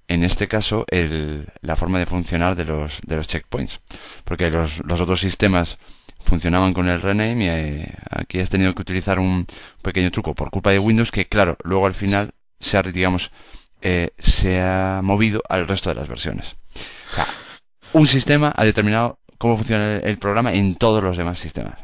[0.07, 3.79] en este caso el, la forma de funcionar de los, de los checkpoints.
[4.23, 5.77] Porque los, los otros sistemas
[6.27, 9.47] funcionaban con el rename y eh, aquí has tenido que utilizar un
[9.81, 13.31] pequeño truco por culpa de Windows que claro luego al final se ha digamos
[13.81, 16.55] eh, se ha movido al resto de las versiones
[17.93, 21.75] un sistema ha determinado cómo funciona el, programa en todos los demás sistemas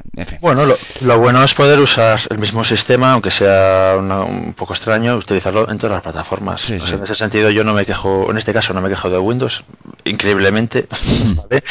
[0.42, 5.70] bueno lo, bueno es poder usar el mismo sistema aunque sea un poco extraño utilizarlo
[5.70, 6.70] en todas las plataformas.
[6.70, 9.63] En ese sentido yo no me quejo en este caso no me quejo de Windows
[10.04, 10.88] increíblemente
[11.36, 11.63] ¿vale?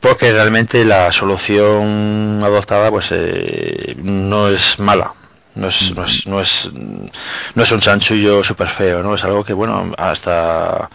[0.00, 5.14] porque realmente la solución adoptada pues eh, no es mala.
[5.54, 6.70] No es, no es, no es,
[7.54, 9.16] no es un chanchullo súper feo, ¿no?
[9.16, 10.88] Es algo que, bueno, hasta...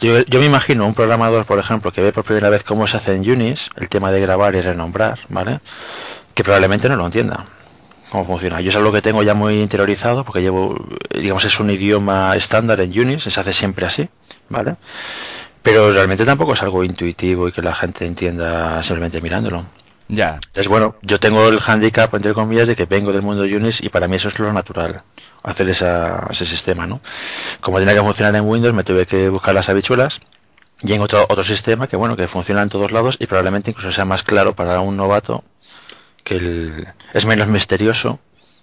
[0.00, 2.96] Yo, yo, me imagino un programador, por ejemplo, que ve por primera vez cómo se
[2.96, 5.60] hace en Unis el tema de grabar y renombrar, ¿vale?
[6.34, 7.44] Que probablemente no lo entienda
[8.14, 8.60] cómo funciona.
[8.60, 10.76] Yo es algo que tengo ya muy interiorizado porque llevo,
[11.12, 14.08] digamos, es un idioma estándar en Unis, se hace siempre así,
[14.48, 14.76] ¿vale?
[15.62, 19.64] Pero realmente tampoco es algo intuitivo y que la gente entienda simplemente mirándolo.
[20.08, 20.38] Ya.
[20.54, 23.88] Es bueno, yo tengo el handicap, entre comillas, de que vengo del mundo Unix y
[23.88, 25.02] para mí eso es lo natural,
[25.42, 27.00] hacer esa, ese sistema, ¿no?
[27.60, 30.20] Como tenía que funcionar en Windows, me tuve que buscar las habichuelas
[30.82, 33.92] y en otro, otro sistema que, bueno, que funciona en todos lados y probablemente incluso
[33.92, 35.44] sea más claro para un novato,
[36.24, 38.20] que el, es menos misterioso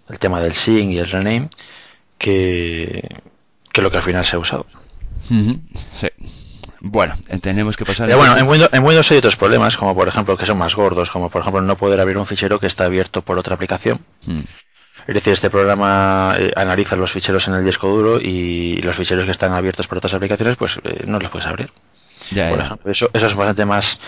[0.09, 1.49] el tema del SYNC y el rename
[2.17, 3.21] que,
[3.71, 4.65] que lo que al final se ha usado.
[5.99, 6.09] Sí.
[6.83, 8.13] Bueno, tenemos que pasar.
[8.15, 11.11] bueno, en Windows, en Windows, hay otros problemas, como por ejemplo que son más gordos,
[11.11, 14.01] como por ejemplo no poder abrir un fichero que está abierto por otra aplicación.
[14.25, 14.41] Hmm.
[15.07, 19.25] Es decir, este programa eh, analiza los ficheros en el disco duro y los ficheros
[19.25, 21.71] que están abiertos por otras aplicaciones, pues eh, no los puedes abrir.
[22.31, 23.99] por ejemplo, eso, eso es bastante más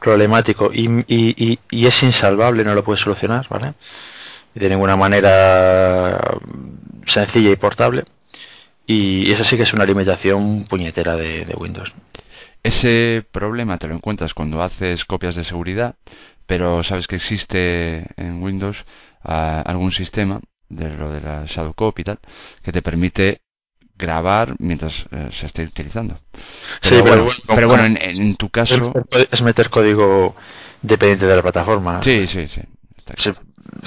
[0.00, 3.74] problemático y, y, y, es insalvable, no lo puedes solucionar, ¿vale?
[4.54, 6.20] De ninguna manera
[7.06, 8.04] sencilla y portable.
[8.90, 11.92] Y eso sí que es una limitación puñetera de, Windows.
[12.64, 15.94] Ese problema te lo encuentras cuando haces copias de seguridad,
[16.48, 18.84] pero sabes que existe en Windows
[19.22, 22.18] ah, algún sistema de lo de la Shadow Copy y tal,
[22.64, 23.42] que te permite
[23.96, 26.18] grabar mientras eh, se esté utilizando.
[26.80, 28.92] Sí, Pero pero bueno, pero bueno, en, en tu caso...
[29.30, 30.34] Es meter código
[30.82, 32.02] dependiente de la plataforma.
[32.02, 32.62] Sí, sí, sí.
[32.96, 33.30] está Sí,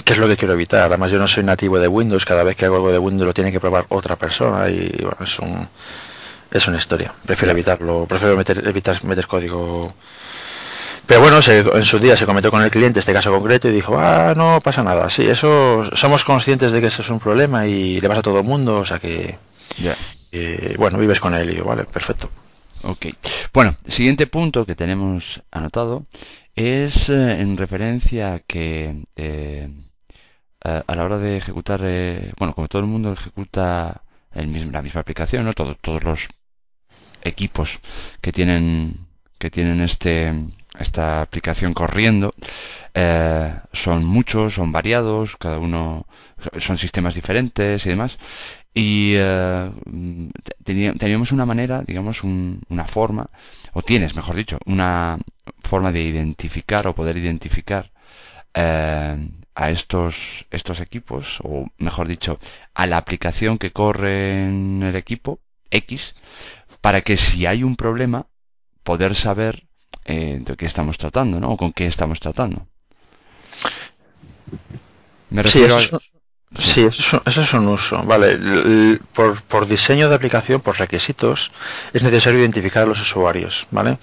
[0.06, 0.82] que es lo que quiero evitar.
[0.82, 2.26] Además, yo no soy nativo de Windows.
[2.26, 5.18] Cada vez que hago algo de Windows lo tiene que probar otra persona y bueno,
[5.22, 5.68] es un
[6.52, 7.12] es una historia.
[7.26, 8.06] Prefiero evitarlo.
[8.08, 9.94] Prefiero meter, evitar meter código.
[11.06, 13.74] Pero bueno, se- en su día se comentó con el cliente este caso concreto y
[13.74, 15.10] dijo, ah, no pasa nada.
[15.10, 18.38] Sí, eso somos conscientes de que eso es un problema y le pasa a todo
[18.38, 19.38] el mundo, o sea que,
[20.32, 22.30] eh, bueno, vives con él y digo, vale, perfecto.
[22.84, 23.08] Ok.
[23.54, 26.06] Bueno, siguiente punto que tenemos anotado
[26.56, 29.70] es eh, en referencia a que eh,
[30.64, 34.82] a, la hora de ejecutar, eh, bueno, como todo el mundo ejecuta el mismo- la
[34.82, 35.54] misma aplicación, ¿no?
[35.54, 36.30] Todo- todos los
[37.24, 37.80] equipos
[38.22, 38.98] que tienen
[39.40, 40.34] que tienen este
[40.80, 42.34] esta aplicación corriendo
[42.94, 46.06] eh, son muchos, son variados, cada uno
[46.60, 48.18] son sistemas diferentes y demás.
[48.74, 49.72] Y eh,
[50.64, 53.30] tenía- teníamos una manera, digamos, un- una forma,
[53.74, 55.20] o tienes, mejor dicho, una
[55.64, 57.92] forma de identificar o poder identificar
[58.56, 59.18] eh,
[59.56, 62.40] a estos, estos equipos, o mejor dicho,
[62.76, 65.40] a la aplicación que corre en el equipo
[65.72, 66.14] X,
[66.82, 68.28] para que si hay un problema,
[68.84, 69.66] poder saber
[70.06, 71.52] eh, de qué estamos tratando, ¿no?
[71.54, 72.68] O con qué estamos tratando.
[75.32, 76.00] Me Sí, refiero eso, a...
[76.60, 78.02] sí, eso es un- eso es un uso.
[78.04, 81.52] Vale, por, por diseño de aplicación, por requisitos,
[81.94, 83.98] es necesario identificar a los usuarios, ¿vale?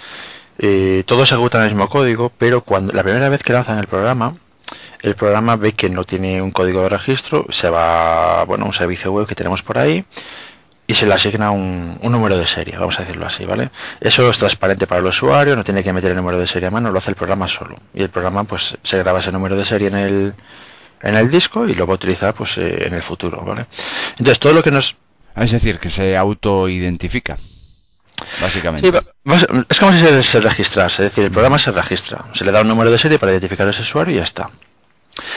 [0.59, 4.37] Eh, todos ejecutan el mismo código, pero cuando la primera vez que lanzan el programa,
[5.03, 8.75] el programa ve que no tiene un código de registro, se va, bueno, a un
[8.75, 10.05] servicio web que tenemos por ahí
[10.87, 13.71] y se le asigna un, un número de serie, vamos a decirlo así, ¿vale?
[14.01, 16.71] Eso es transparente para el usuario, no tiene que meter el número de serie a
[16.71, 17.77] mano, lo hace el programa solo.
[17.95, 20.35] Y el programa pues se graba ese número de serie en el,
[21.03, 23.67] en el disco y lo va a utilizar pues eh, en el futuro, ¿vale?
[24.13, 24.97] Entonces todo lo que nos...
[25.35, 27.37] Ah, Es decir, que se autoidentifica,
[28.41, 28.91] básicamente.
[28.91, 28.97] Sí,
[29.69, 32.63] es como si se, se registrase, es decir, el programa se registra, se le da
[32.63, 34.51] un número de serie para identificar a ese usuario y ya está.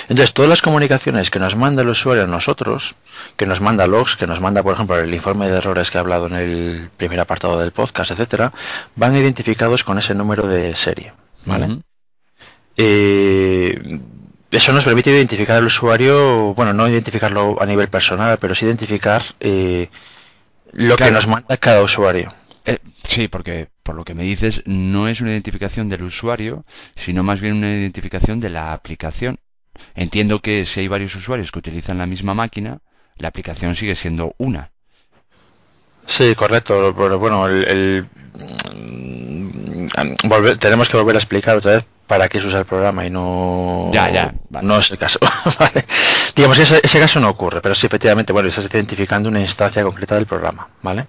[0.04, 2.96] Entonces, todas las comunicaciones que nos manda el usuario a nosotros,
[3.38, 6.00] que nos manda logs, que nos manda, por ejemplo, el informe de errores que he
[6.00, 8.54] hablado en el primer apartado del podcast, etcétera,
[8.96, 11.14] van identificados con ese número de serie,
[11.46, 11.80] ¿vale?
[12.78, 14.00] Eh,
[14.54, 19.22] eso nos permite identificar al usuario, bueno, no identificarlo a nivel personal, pero sí identificar
[19.40, 19.90] eh,
[20.74, 21.10] lo Claro.
[21.10, 22.34] que nos manda cada usuario.
[22.66, 27.24] Eh, sí, porque por lo que me dices, no es una identificación del usuario, sino
[27.24, 29.40] más bien una identificación de la aplicación.
[29.96, 32.80] Entiendo que si hay varios usuarios que utilizan la misma máquina,
[33.18, 34.72] la aplicación sigue siendo una.
[36.06, 38.06] Sí, correcto, pero bueno, el, el-
[38.76, 39.88] mm,
[40.28, 43.10] volver- tenemos que volver a explicar otra vez para qué se usa el programa y
[43.10, 44.68] no Ya, ya, vale.
[44.68, 45.20] no es el caso.
[45.60, 45.86] ¿vale?
[46.36, 49.84] Digamos que ese, ese caso no ocurre, pero sí efectivamente, bueno, estás identificando una instancia
[49.84, 51.08] concreta del programa, ¿vale?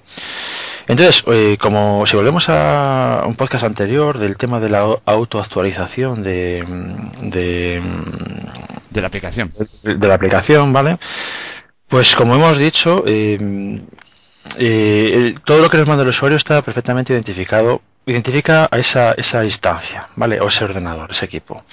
[0.86, 6.22] Entonces, eh, como si volvemos a un podcast anterior del tema de la au- autoactualización
[6.22, 9.52] de, mm, de, mm, De la aplicación.
[9.82, 10.98] de la aplicación, ¿vale?
[11.88, 13.80] Pues como hemos dicho, eh,
[14.58, 19.12] eh, el- todo lo que nos manda el usuario está perfectamente identificado, identifica a esa,
[19.12, 20.40] esa instancia, ¿vale?
[20.40, 21.64] O ese ordenador, ese equipo.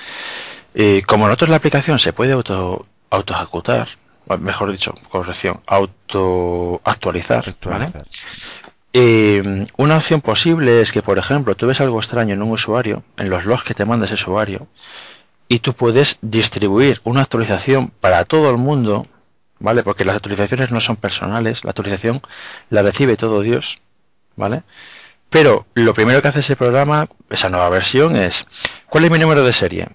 [0.73, 3.89] Eh, como nosotros la aplicación se puede auto, auto ejecutar,
[4.39, 7.87] mejor dicho, corrección, auto actualizar, ¿vale?
[8.93, 13.03] Eh, una opción posible es que, por ejemplo, tú ves algo extraño en un usuario,
[13.17, 14.67] en los logs que te manda ese usuario,
[15.47, 19.07] y tú puedes distribuir una actualización para todo el mundo,
[19.59, 19.83] ¿vale?
[19.83, 22.21] Porque las actualizaciones no son personales, la actualización
[22.69, 23.81] la recibe todo Dios,
[24.37, 24.63] ¿vale?
[25.31, 28.45] Pero lo primero que hace ese programa, esa nueva versión, es
[28.87, 29.87] ¿cuál es mi número de serie?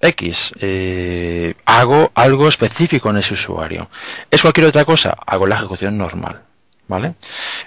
[0.00, 3.90] X, eh, hago algo específico en ese usuario.
[4.30, 5.16] ¿Es cualquier otra cosa?
[5.26, 6.42] Hago la ejecución normal.
[6.86, 7.16] ¿Vale?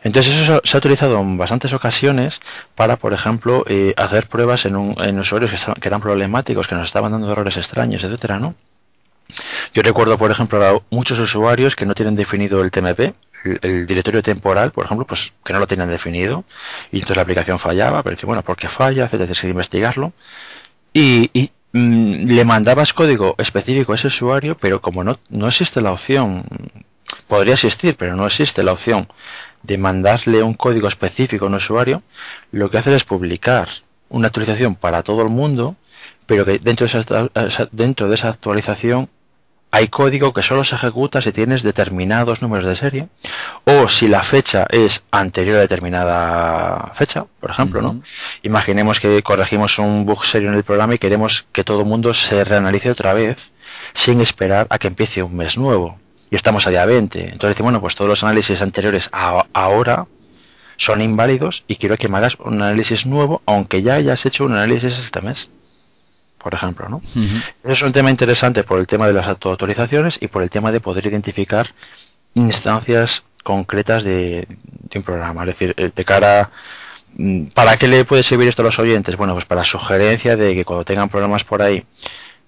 [0.02, 2.39] Entonces eso se ha- utilizado en bastantes ocasiones
[2.74, 7.12] para, por ejemplo, eh, hacer pruebas en, un- usuarios que, eran problemáticos, que nos estaban
[7.12, 8.56] dando errores extraños, etcétera, ¿no?
[9.76, 13.13] Yo recuerdo, por ejemplo, muchos usuarios que no tienen definido el TMP,
[13.62, 16.45] el, directorio temporal, por ejemplo, pues que no lo tenían definido,
[16.91, 19.04] y entonces la aplicación fallaba, pero dice, bueno, ¿por qué falla?
[19.06, 20.13] Etcétera, tienes que investigarlo.
[20.93, 25.82] Y, y, mm, le mandabas código específico a ese usuario, pero como no, no existe
[25.82, 26.45] la opción,
[27.27, 29.08] podría existir, pero no existe la opción
[29.63, 32.04] de mandarle un código específico a un usuario,
[32.51, 33.70] lo que hace es publicar
[34.09, 35.76] una actualización para todo el mundo,
[36.26, 39.09] pero que dentro de esa- dentro de esa actualización
[39.72, 43.07] hay código que solo se ejecuta si tienes determinados números de serie
[43.63, 48.01] o si la fecha es anterior a determinada fecha, por ejemplo, ¿no?
[48.43, 52.13] Imaginemos que corregimos un bug serio en el programa y queremos que todo el mundo
[52.13, 53.51] se reanalice otra vez
[53.93, 55.97] sin esperar a que empiece un mes nuevo.
[56.30, 57.19] y estamos a día 20.
[57.19, 60.07] Entonces dice, bueno, pues todos los análisis anteriores a ahora
[60.78, 64.53] son inválidos y quiero que me hagas un análisis nuevo, aunque ya hayas hecho un
[64.53, 65.49] análisis este mes.
[66.42, 67.02] Por ejemplo, ¿no?
[67.04, 70.72] Eso es un tema interesante por el tema de las autorizaciones y por el tema
[70.72, 71.68] de poder identificar
[72.34, 74.48] instancias concretas de,
[74.96, 75.44] un programa.
[75.44, 76.50] Es decir, eh, de cara
[77.16, 79.16] mm, ¿Para qué le puede servir esto a los oyentes?
[79.18, 81.84] Bueno, pues para sugerencia de que cuando tengan programas por ahí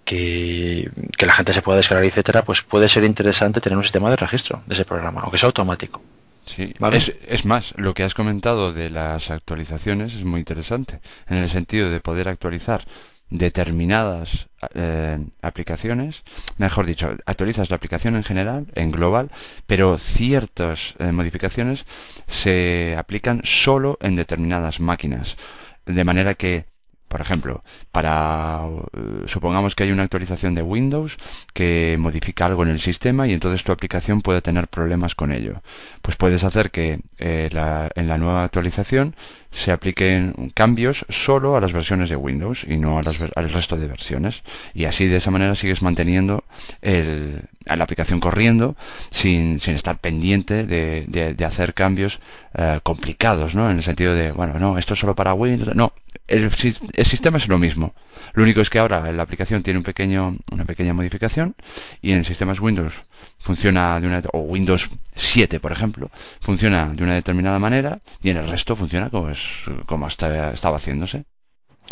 [0.05, 4.09] que, que, la gente se pueda descargar, etcétera, pues puede ser interesante tener un sistema
[4.09, 6.01] de registro de ese programa, aunque sea automático.
[6.45, 11.37] Sí, es, es, más, lo que has comentado de las actualizaciones es muy interesante, en
[11.37, 12.85] el sentido de poder actualizar
[13.29, 16.23] determinadas eh, aplicaciones,
[16.57, 19.31] mejor dicho, actualizas la aplicación en general, en global,
[19.65, 21.85] pero ciertas eh, modificaciones
[22.27, 25.37] se aplican solo en determinadas máquinas,
[25.85, 26.65] de manera que
[27.13, 28.61] por ejemplo, para
[28.91, 31.17] eh, supongamos que hay una actualización de Windows
[31.53, 35.61] que modifica algo en el sistema y entonces tu aplicación puede tener problemas con ello.
[36.01, 37.49] Pues puedes hacer que eh,
[37.93, 39.15] en la nueva actualización
[39.51, 43.77] se apliquen cambios solo a las versiones de Windows y no a las, al resto
[43.77, 44.41] de versiones.
[44.73, 46.43] Y así de esa manera sigues manteniendo
[46.81, 48.75] el, la aplicación corriendo
[49.11, 52.19] sin, sin estar pendiente de, de, hacer cambios
[52.55, 53.69] eh, complicados, ¿no?
[53.69, 55.75] En el sentido de, bueno, no, esto es solo para Windows.
[55.75, 55.93] No,
[56.33, 56.51] el,
[56.93, 57.93] el, sistema es lo mismo.
[58.33, 61.55] Lo único es que ahora la aplicación tiene un pequeño, una pequeña modificación
[62.01, 62.93] y en sistemas Windows
[63.39, 66.09] funciona de una o Windows 7 por ejemplo
[66.39, 69.39] funciona de una determinada manera y en el resto funciona como es
[69.85, 71.25] como estaba haciéndose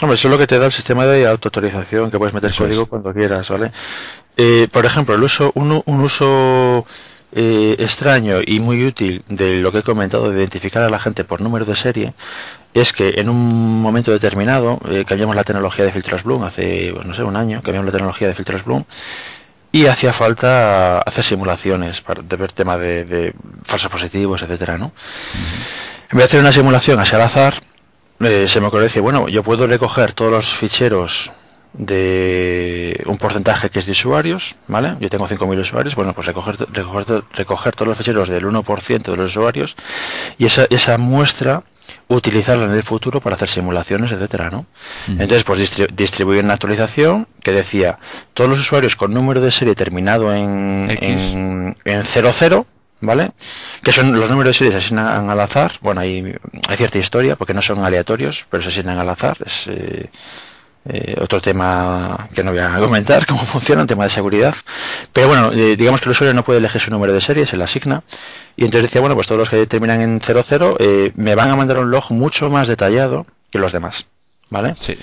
[0.02, 2.88] Hombre, eso es lo que te da el sistema de autorización que puedes meter código
[2.88, 3.72] cuando quieras, ¿vale?
[4.36, 6.88] Eh, por ejemplo, el uso, un, un uso
[7.34, 11.24] eh, extraño y muy útil de lo que he comentado de identificar a la gente
[11.24, 12.14] por número de serie
[12.74, 17.14] es que en un momento determinado eh, cambiamos la tecnología de filtros Bloom hace no
[17.14, 18.84] sé un año cambiamos la tecnología de filtros Bloom
[19.72, 24.92] y hacía falta hacer simulaciones para de ver tema de, falsos positivos etcétera no
[26.10, 27.54] en vez de hacer una simulación así al azar
[28.20, 31.32] eh, se me ocurrió decir bueno yo puedo recoger todos los ficheros
[31.74, 34.96] de un porcentaje que es de usuarios, ¿vale?
[35.00, 39.18] Yo tengo 5.000 usuarios, bueno, pues recoger, recoger, recoger todos los ficheros del 1% de
[39.18, 39.76] los usuarios
[40.38, 41.64] y esa, esa muestra
[42.08, 44.66] utilizarla en el futuro para hacer simulaciones, etcétera, ¿no?
[45.08, 48.00] Entonces, pues distribuí una actualización que decía
[48.34, 52.66] todos los usuarios con número de serie terminado en, en, en 00,
[53.02, 53.32] ¿vale?
[53.84, 55.74] Que son los números de serie se asignan al azar.
[55.82, 56.36] Bueno, hay,
[56.68, 59.38] hay cierta historia porque no son aleatorios, pero se asignan al azar.
[59.46, 60.10] Es, eh,
[60.84, 64.56] eh, otro tema que no voy a comentar cómo funciona, un tema de seguridad.
[65.14, 67.58] Pero bueno, eh, digamos que el usuario no puede elegir su número de serie, se
[67.58, 68.04] le asigna.
[68.56, 71.56] Y entonces decía, bueno, pues todos los que terminan en 00 eh, me van a
[71.56, 74.08] mandar un log mucho más detallado que los demás.
[74.50, 74.76] ¿Vale?
[74.80, 74.98] Sí.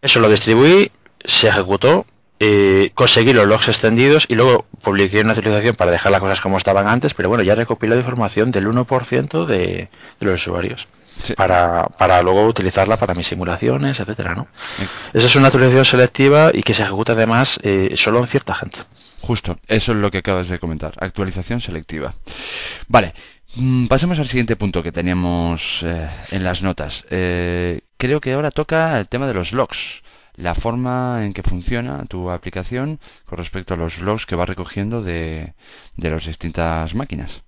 [0.00, 0.90] Eso lo distribuí,
[1.22, 2.06] se ejecutó,
[2.94, 6.88] conseguí los logs extendidos y luego publiqué una actualización para dejar las cosas como estaban
[6.88, 10.88] antes, pero bueno, ya recopilé información del 1% de, de los usuarios
[11.36, 14.48] para, para luego utilizarla para mis simulaciones, etcétera, ¿no?
[15.12, 18.80] Esa es una actualización selectiva y que se ejecuta además eh, solo en cierta gente.
[19.20, 22.14] Justo, eso es lo que acabas de comentar, actualización selectiva.
[22.88, 23.14] Vale,
[23.56, 27.04] mm, pasemos al siguiente punto que teníamos eh, en las notas.
[27.10, 30.02] Eh, creo que ahora toca el tema de los logs
[30.36, 35.02] la forma en que funciona tu aplicación con respecto a los logs que va recogiendo
[35.02, 35.54] de,
[35.96, 37.42] de las distintas máquinas.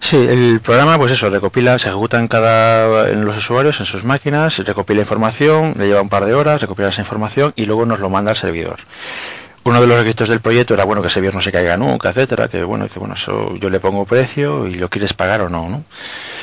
[0.00, 4.04] Sí, el programa, pues eso, recopila, se ejecuta en cada, en los usuarios, en sus
[4.04, 8.00] máquinas, recopila información, le lleva un par de horas, recopila esa información y luego nos
[8.00, 8.78] lo manda al servidor
[9.66, 12.10] uno de los requisitos del proyecto era bueno que ese viernes no se caiga nunca,
[12.10, 15.48] etcétera, que bueno, dice, bueno, eso yo le pongo precio y lo quieres pagar o
[15.48, 15.82] no, ¿no?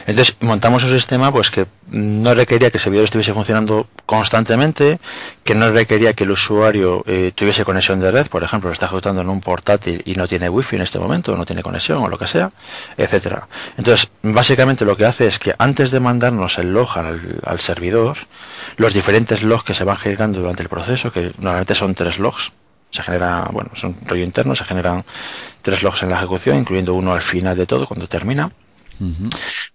[0.06, 5.00] Entonces montamos un sistema pues que no requería que ese servidor estuviese funcionando constantemente,
[5.46, 8.88] que no requería que el usuario eh, tuviese conexión de red, por ejemplo, lo está
[8.88, 12.10] ejecutando en un portátil y no tiene wifi en este momento, no tiene conexión o
[12.10, 12.52] lo que sea,
[12.98, 13.48] etcétera.
[13.78, 18.18] Entonces, básicamente lo que hace es que antes de mandarnos el log al, al servidor,
[18.76, 22.52] los diferentes logs que se van generando durante el proceso, que normalmente son tres logs,
[22.94, 25.04] se genera, bueno, es un rollo interno, se generan
[25.62, 28.52] tres logs en la ejecución, incluyendo uno al final de todo, cuando termina.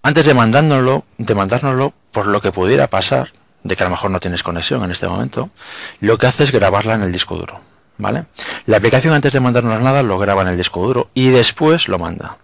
[0.02, 3.32] Antes de mandárnoslo, de mandárnoslo, por lo que pudiera pasar,
[3.64, 5.50] de que a lo mejor no tienes conexión en este momento,
[6.00, 7.60] lo que hace es grabarla en el disco duro.
[7.98, 8.26] ¿Vale?
[8.66, 11.98] La aplicación antes de mandarnos nada lo graba en el disco duro y después lo
[11.98, 12.36] manda.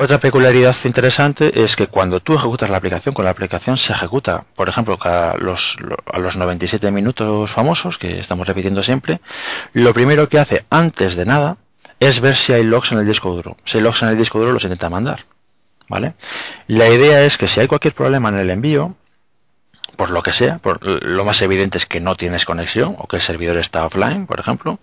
[0.00, 4.44] Otra peculiaridad interesante es que cuando tú ejecutas la aplicación, con la aplicación se ejecuta,
[4.54, 5.76] por ejemplo, a los,
[6.06, 9.20] a los 97 minutos famosos que estamos repitiendo siempre,
[9.72, 11.56] lo primero que hace antes de nada
[11.98, 13.56] es ver si hay logs en el disco duro.
[13.64, 15.24] Si hay logs en el disco duro los intenta mandar.
[15.88, 16.14] ¿Vale?
[16.68, 18.94] La idea es que si hay cualquier problema en el envío,
[19.96, 23.22] por lo que sea, lo más evidente es que no tienes conexión o que el
[23.22, 24.78] servidor está offline, por ejemplo,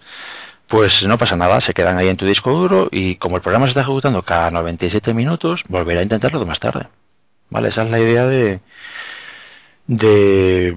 [0.68, 3.68] pues no pasa nada, se quedan ahí en tu disco duro y como el programa
[3.68, 6.88] se está ejecutando cada 97 minutos, volverá a intentarlo de más tarde.
[7.50, 7.70] ¿Vale?
[7.70, 8.60] Esa es la idea de,
[9.88, 10.76] de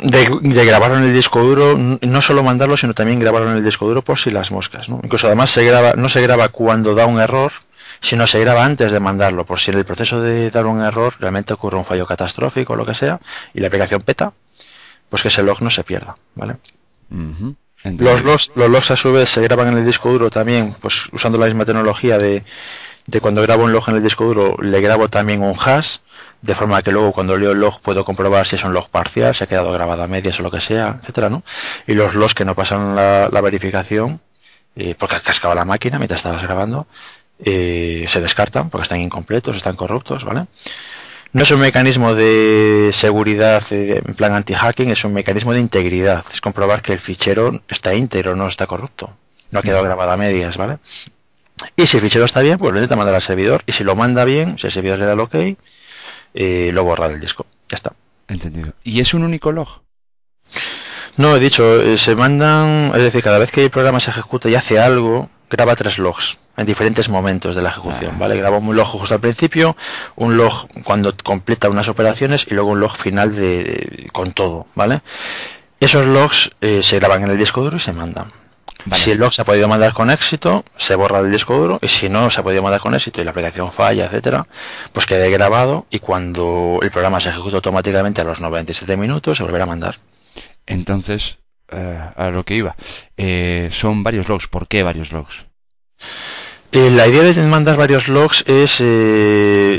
[0.00, 3.86] de, grabarlo en el disco duro, no solo mandarlo, sino también grabarlo en el disco
[3.86, 4.88] duro por si las moscas.
[4.88, 5.00] ¿no?
[5.02, 7.52] Incluso además se graba, no se graba cuando da un error,
[8.00, 11.14] sino se graba antes de mandarlo, por si en el proceso de dar un error
[11.18, 13.20] realmente ocurre un fallo catastrófico o lo que sea,
[13.54, 14.32] y la aplicación peta,
[15.08, 16.16] pues que ese log no se pierda.
[16.34, 16.56] ¿vale?
[17.84, 21.08] Los logs, los logs a su vez se graban en el disco duro también, pues
[21.12, 22.42] usando la misma tecnología de,
[23.06, 25.98] de cuando grabo un log en el disco duro, le grabo también un hash
[26.42, 29.34] de forma que luego cuando leo el log puedo comprobar si es un log parcial,
[29.34, 31.42] si ha quedado grabado a medias o lo que sea, etcétera, ¿no?
[31.86, 34.20] Y los logs que no pasan la, verificación,
[34.76, 36.86] eh, porque ha cascado la máquina mientras estabas grabando,
[37.40, 40.46] eh, se descartan porque están incompletos, están corruptos, ¿vale?
[41.32, 46.24] No es un mecanismo de seguridad eh, en plan anti-hacking, es un mecanismo de integridad.
[46.32, 49.14] Es comprobar que el fichero está íntegro, no está corrupto.
[49.50, 50.78] No ha quedado grabado a medias, ¿vale?
[51.76, 53.62] Y si el fichero está bien, pues lo intenta mandar al servidor.
[53.66, 55.34] Y si lo manda bien, si el servidor le da el OK,
[56.34, 57.46] eh, lo borra del disco.
[57.68, 57.92] Ya está.
[58.28, 58.72] Entendido.
[58.84, 59.82] ¿Y es un único log?
[61.16, 64.48] No, he dicho, eh, se mandan, es decir, cada vez que el programa se ejecuta
[64.48, 68.18] y hace algo, graba tres logs en diferentes momentos de la ejecución, ah.
[68.18, 68.36] ¿vale?
[68.36, 69.76] Graba un log justo al principio,
[70.16, 75.02] un log cuando completa unas operaciones y luego un log final de, con todo, ¿vale?
[75.80, 78.32] Esos logs eh, se graban en el disco duro y se mandan.
[78.92, 81.88] Si el log se ha podido mandar con éxito, se borra del disco duro y
[81.88, 84.46] si no se ha podido mandar con éxito y la aplicación falla, etcétera,
[84.92, 89.44] pues quede grabado y cuando el programa se ejecuta automáticamente a los 97 minutos se
[89.44, 89.96] volverá a mandar.
[90.66, 91.38] Entonces,
[91.70, 92.76] eh, a lo que iba,
[93.16, 94.48] eh, son varios logs.
[94.48, 95.46] ¿Por qué varios logs?
[96.72, 98.72] Eh, la idea de mandar varios logs es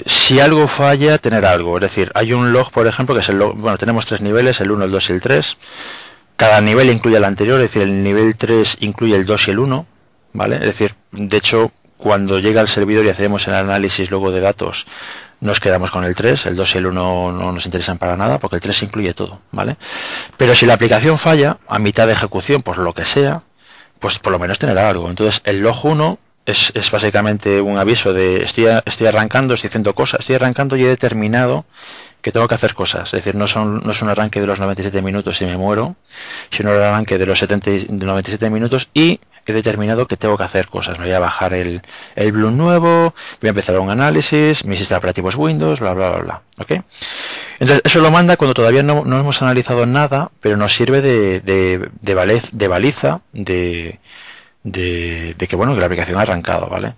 [0.05, 1.77] si algo falla, tener algo.
[1.77, 4.59] Es decir, hay un log, por ejemplo, que es el log, bueno, tenemos tres niveles,
[4.61, 5.57] el 1, el 2 y el 3
[6.39, 9.59] cada nivel incluye el anterior, es decir, el nivel 3 incluye el 2 y el
[9.59, 9.85] 1,
[10.31, 10.55] ¿vale?
[10.55, 14.87] Es decir, de hecho, cuando llega al servidor y hacemos el análisis luego de datos,
[15.41, 18.39] nos quedamos con el 3, el 2 y el 1 no nos interesan para nada
[18.39, 19.77] porque el 3 incluye todo, ¿vale?
[20.37, 23.43] Pero si la aplicación falla a mitad de ejecución, pues lo que sea,
[23.99, 25.09] pues por lo menos tener algo.
[25.09, 29.93] Entonces, el log 1 es, es básicamente un aviso de estoy, estoy arrancando, estoy haciendo
[29.93, 31.65] cosas, estoy arrancando y he determinado
[32.21, 33.13] que tengo que hacer cosas.
[33.13, 35.95] Es decir, no, son, no es un arranque de los 97 minutos y me muero,
[36.49, 39.19] sino un arranque de los 70, de 97 minutos y
[39.51, 40.97] he determinado que tengo que hacer cosas.
[40.99, 41.81] Me voy a bajar el,
[42.15, 46.09] el Bloom nuevo, voy a empezar un análisis, mi sistema operativo es Windows, bla, bla,
[46.09, 46.41] bla, bla.
[46.57, 46.71] ¿Ok?
[47.59, 51.39] Entonces, eso lo manda cuando todavía no, no hemos analizado nada, pero nos sirve de,
[51.41, 53.99] de, de, de baliza de,
[54.63, 56.95] de, que, bueno, que la aplicación ha arrancado, ¿vale?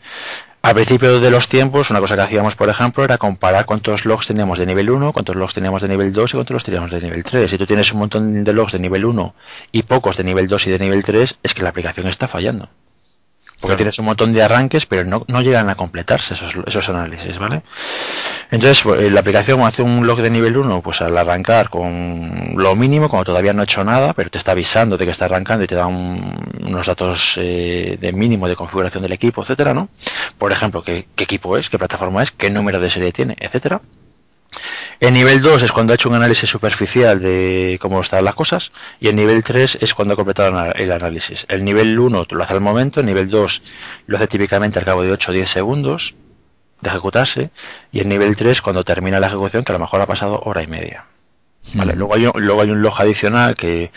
[0.64, 4.28] Al principio de los tiempos, una cosa que hacíamos, por ejemplo, era comparar cuántos logs
[4.28, 7.02] teníamos de nivel 1, cuántos logs teníamos de nivel 2 y cuántos logs teníamos de
[7.02, 7.50] nivel 3.
[7.50, 9.34] Si tú tienes un montón de logs de nivel 1
[9.72, 12.70] y pocos de nivel 2 y de nivel 3, es que la aplicación está fallando.
[13.62, 17.38] Porque tienes un montón de arranques, pero no, no llegan a completarse esos, esos análisis,
[17.38, 17.62] ¿vale?
[18.50, 22.76] Entonces, pues, la aplicación hace un log de nivel 1, pues al arrancar con lo
[22.76, 25.64] mínimo, cuando todavía no ha hecho nada, pero te está avisando de que está arrancando
[25.64, 29.90] y te da unos datos eh, de mínimo de configuración del equipo, etcétera, ¿no?
[30.38, 33.82] Por ejemplo, qué, qué equipo es, qué plataforma es, qué número de serie tiene, etcétera.
[35.02, 38.72] El nivel 2 es cuando ha hecho un análisis superficial de cómo están las cosas
[39.00, 41.48] y el nivel 3 es cuando ha completado el análisis.
[41.50, 43.64] El nivel 1 lo hace al momento, el nivel 2
[44.06, 46.16] lo hace típicamente al cabo de 8 o 10 segundos
[46.82, 47.50] de ejecutarse
[47.92, 50.62] y el nivel 3 cuando termina la ejecución que a lo mejor ha pasado hora
[50.62, 51.06] y media.
[51.74, 53.92] Vale, luego, hay un, luego hay un log adicional que,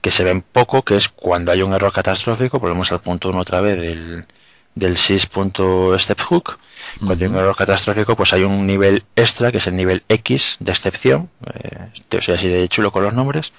[0.00, 3.28] que se ve en poco, que es cuando hay un error catastrófico, volvemos al punto
[3.28, 4.26] 1 otra vez del,
[4.74, 6.58] del sys.stephook
[6.98, 10.56] cuando hay un error catastrófico, pues hay un nivel extra, que es el nivel X
[10.60, 13.52] de excepción, eh, soy así de chulo con los nombres,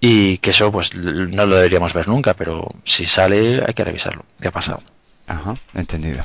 [0.00, 4.24] y que eso pues no lo deberíamos ver nunca, pero si sale hay que revisarlo.
[4.40, 4.82] ¿Qué ha pasado?
[5.26, 6.24] Ajá, entendido.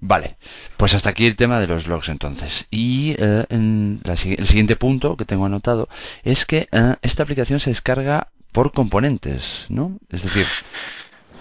[0.00, 0.36] Vale,
[0.76, 2.66] pues hasta aquí el tema de los logs entonces.
[2.70, 5.88] Y eh, en el siguiente punto que tengo anotado
[6.22, 9.98] es que eh, esta aplicación se descarga por componentes, ¿no?
[10.10, 10.46] Es decir,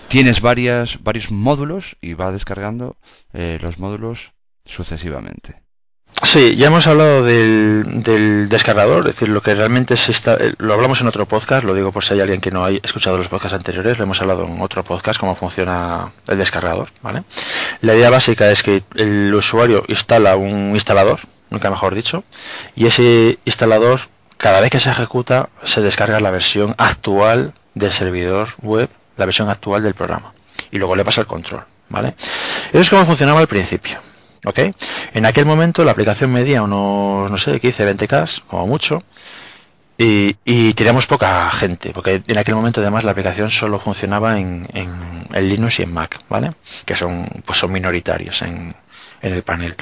[0.08, 2.97] tienes varias, varios módulos y va descargando
[3.34, 4.32] eh, los módulos
[4.66, 5.62] sucesivamente.
[6.24, 10.74] Sí, ya hemos hablado del, descargador, es decir, lo que realmente se está, eh, lo
[10.74, 13.28] hablamos en otro podcast, lo digo por si hay alguien que no ha escuchado los
[13.28, 17.24] podcasts anteriores, lo hemos hablado en otro podcast cómo funciona el descargador, ¿vale?
[17.82, 21.20] La idea básica es que el usuario instala un instalador,
[21.51, 22.24] nunca mejor dicho,
[22.76, 24.01] y ese instalador
[24.38, 29.49] cada vez que se ejecuta se descarga la versión actual del servidor web la versión
[29.49, 30.34] actual del programa.
[30.72, 32.15] Y luego le pasa el control, ¿vale?
[32.70, 33.99] Eso es como funcionaba al principio,
[34.45, 34.59] ¿ok?
[35.13, 39.03] En aquel momento la aplicación medía unos, no sé, 15, 20K, como mucho,
[39.99, 44.68] Y, y teníamos poca gente, porque en aquel momento además la aplicación solo funcionaba en,
[44.74, 46.51] en, Linux y en Mac, ¿vale?
[46.86, 48.76] Que son, pues son minoritarios en,
[49.24, 49.76] en el panel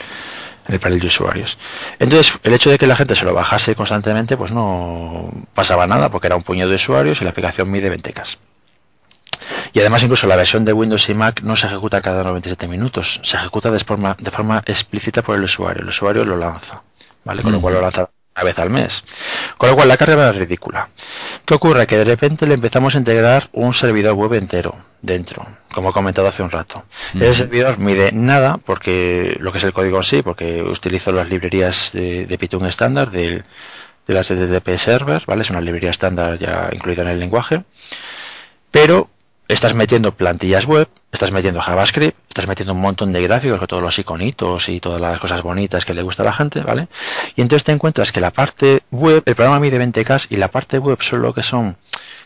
[0.67, 1.57] en el panel de usuarios.
[1.99, 6.09] Entonces, el hecho de que la gente se lo bajase constantemente, pues no pasaba nada,
[6.09, 8.37] porque era un puñado de usuarios y la aplicación mide 20K.
[9.75, 13.19] Y además incluso la versión de Windows y Mac no se ejecuta cada 97 minutos,
[13.23, 15.81] se ejecuta de forma, de forma explícita por el usuario.
[15.81, 16.81] El usuario lo lanza,
[17.25, 17.43] ¿vale?
[17.43, 19.03] Con lo cual lo lanza una vez al mes.
[19.57, 20.87] Con lo cual la carga era ridícula.
[21.43, 21.87] ¿Qué ocurre?
[21.87, 26.29] Que de repente le empezamos a integrar un servidor web entero dentro, como he comentado
[26.29, 26.85] hace un rato.
[27.13, 31.29] El servidor mide nada, porque lo que es el código en sí, porque utilizo las
[31.29, 33.43] librerías de, Python estándar de
[34.07, 35.41] las DTP server, ¿vale?
[35.41, 37.65] Es una librería estándar ya incluida en el lenguaje.
[38.71, 39.09] Pero
[39.47, 43.83] estás metiendo plantillas web, estás metiendo JavaScript, estás metiendo un montón de gráficos con todos
[43.83, 46.87] los iconitos y todas las cosas bonitas que le gusta a la gente, ¿vale?
[47.35, 50.79] Y entonces te encuentras que la parte web, el programa mide 20K y la parte
[50.79, 51.77] web solo que son,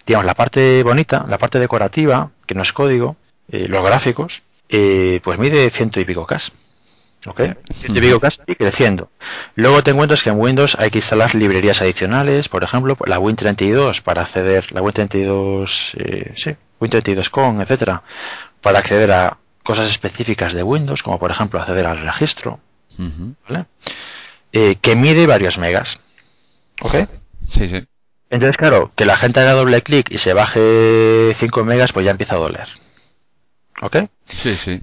[0.06, 3.18] digamos, la parte bonita, la parte decorativa, que no es código,
[3.52, 6.38] eh, los gráficos, eh, pues mide ciento y pico K.
[7.28, 7.42] ¿Ok?
[7.74, 9.10] Ciento y pico K y creciendo.
[9.56, 14.02] Luego te encuentras que en Windows hay que instalar librerías adicionales, por ejemplo, la Win32
[14.02, 18.04] para acceder, la Win32, eh, sí, Win32con, etcétera,
[18.62, 22.60] para acceder a cosas específicas de Windows, como por ejemplo acceder al registro,
[23.48, 23.66] ¿vale?
[24.52, 26.00] Eh, que mide varios megas.
[26.82, 26.96] ¿Ok?
[27.48, 27.86] Sí, sí.
[28.30, 32.12] Entonces, claro, que la gente haga doble clic y se baje 5 megas, pues ya
[32.12, 32.68] empieza a doler.
[33.82, 33.98] ¿Ok?
[34.26, 34.80] Sí, sí.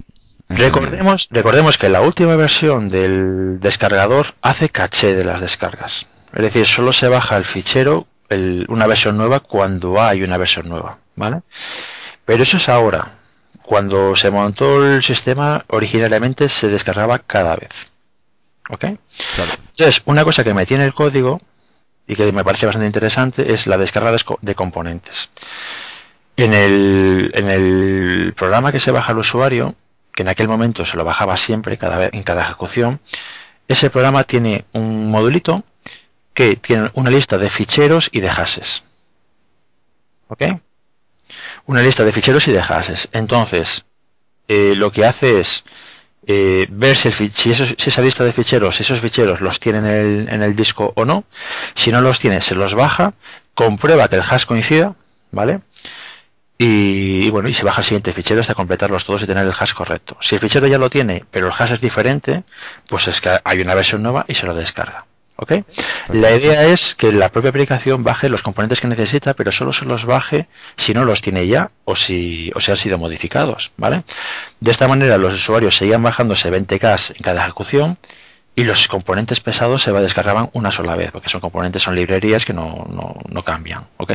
[0.49, 6.07] Recordemos, recordemos que la última versión del descargador hace caché de las descargas.
[6.33, 10.97] Es decir, solo se baja el fichero una versión nueva cuando hay una versión nueva,
[11.15, 11.41] ¿vale?
[12.25, 13.13] Pero eso es ahora.
[13.63, 17.91] Cuando se montó el sistema, originalmente se descargaba cada vez.
[18.69, 18.83] ¿Ok?
[18.83, 21.41] Entonces, una cosa que me tiene el código
[22.05, 25.29] y que me parece bastante interesante es la descarga de componentes.
[26.35, 29.75] En el, en el programa que se baja al usuario,
[30.13, 32.99] que en aquel momento se lo bajaba siempre cada vez, en cada ejecución,
[33.67, 35.63] ese programa tiene un modulito
[36.37, 38.83] que tiene una lista de ficheros y de hashes.
[40.27, 40.43] ¿Ok?
[41.65, 43.09] Una lista de ficheros y de hashes.
[43.11, 43.85] Entonces,
[44.47, 45.65] eh, lo que hace es
[46.27, 50.93] eh, ver si, si, esa lista de ficheros, esos ficheros los tiene en el, disco
[50.95, 51.23] o no.
[51.73, 53.15] Si no los tiene, se los baja,
[53.55, 54.93] comprueba que el hash coincida,
[55.31, 55.61] ¿vale?
[56.59, 59.73] Y, bueno, y se baja el siguiente fichero hasta completarlos todos y tener el hash
[59.73, 60.17] correcto.
[60.21, 62.43] Si el fichero ya lo tiene, pero el hash es diferente,
[62.87, 65.07] pues es que hay una versión nueva y se lo descarga.
[65.37, 65.53] ¿Ok?
[66.09, 69.85] La idea es que la propia aplicación baje los componentes que necesita, pero solo se
[69.85, 74.03] los baje si no los tiene ya o si, o si han sido modificados, ¿vale?
[74.59, 77.97] De esta manera los usuarios seguían bajándose 20K en cada ejecución
[78.55, 82.53] y los componentes pesados se descargaban una sola vez, porque son componentes, son librerías que
[82.53, 82.87] no,
[83.29, 84.13] no, cambian, ¿ok?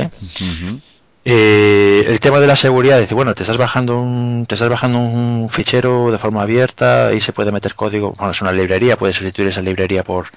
[1.25, 4.99] Eh, el tema de la seguridad, dice, bueno, te estás bajando un, te estás bajando
[4.99, 9.15] un fichero de forma abierta y se puede meter código, bueno, es una librería, puedes
[9.15, 10.27] sustituir esa librería por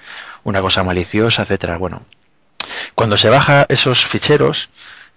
[0.44, 1.76] una cosa maliciosa, etcétera.
[1.76, 2.02] Bueno,
[2.94, 4.70] cuando se baja esos ficheros,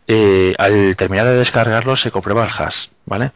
[0.08, 3.32] eh, al terminar de descargarlos se comprueba el hash, ¿vale?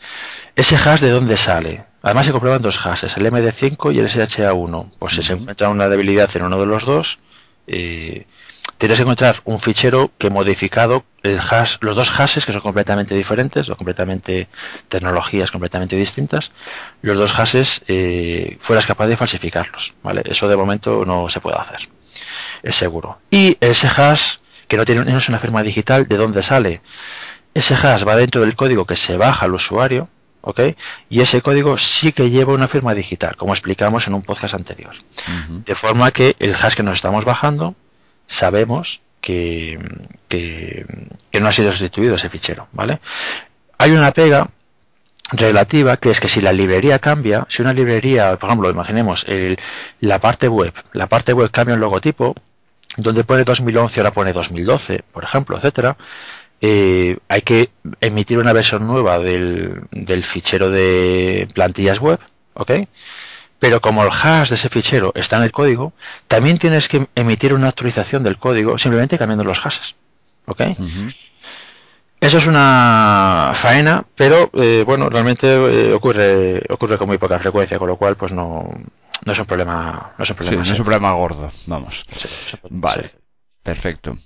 [0.55, 1.86] Ese hash de dónde sale.
[2.01, 4.91] Además se comprueban dos hashes, el MD5 y el SHA1.
[4.97, 7.19] Pues si se encuentra una debilidad en uno de los dos,
[7.67, 8.25] eh,
[8.78, 13.15] tienes que encontrar un fichero que modificado el hash, los dos hashes que son completamente
[13.15, 14.49] diferentes o completamente
[14.89, 16.51] tecnologías completamente distintas,
[17.01, 20.24] los dos hashes eh, fueras capaz de falsificarlos, ¿vale?
[20.26, 21.88] Eso de momento no se puede hacer,
[22.61, 23.19] es seguro.
[23.32, 26.82] Y ese hash que no tiene no es una firma digital, ¿de dónde sale?
[27.53, 30.09] Ese hash va dentro del código que se baja al usuario,
[30.41, 30.59] ¿ok?
[31.09, 34.93] Y ese código sí que lleva una firma digital, como explicamos en un podcast anterior.
[35.49, 37.76] De forma que el hash que nos estamos bajando
[38.34, 39.79] sabemos que,
[40.27, 40.86] que,
[41.39, 42.99] no ha sido sustituido ese fichero, ¿vale?
[43.77, 44.49] Hay una pega
[45.31, 49.25] relativa que es que si la librería cambia, si una librería, por ejemplo, imaginemos
[50.01, 52.36] la parte web, la parte web cambia un logotipo,
[52.97, 55.97] donde pone 2011 ahora pone 2012, por ejemplo, etcétera,
[56.61, 57.71] eh, hay que
[58.01, 62.19] emitir una versión nueva del, del fichero de plantillas web,
[62.53, 62.71] ¿ok?
[63.64, 65.93] Pero como el hash de ese fichero está en el código,
[66.28, 69.95] también tienes que emitir una actualización del código simplemente cambiando los hashes.
[70.47, 70.64] ¿Ok?
[72.20, 77.80] Eso es una faena, pero eh, bueno, realmente eh, ocurre ocurre con muy poca frecuencia,
[77.80, 78.70] con lo cual pues no,
[79.24, 82.03] no es un problema no es un problema, no es un problema gordo, vamos.
[82.70, 83.11] vale.
[83.64, 84.18] Perfecto.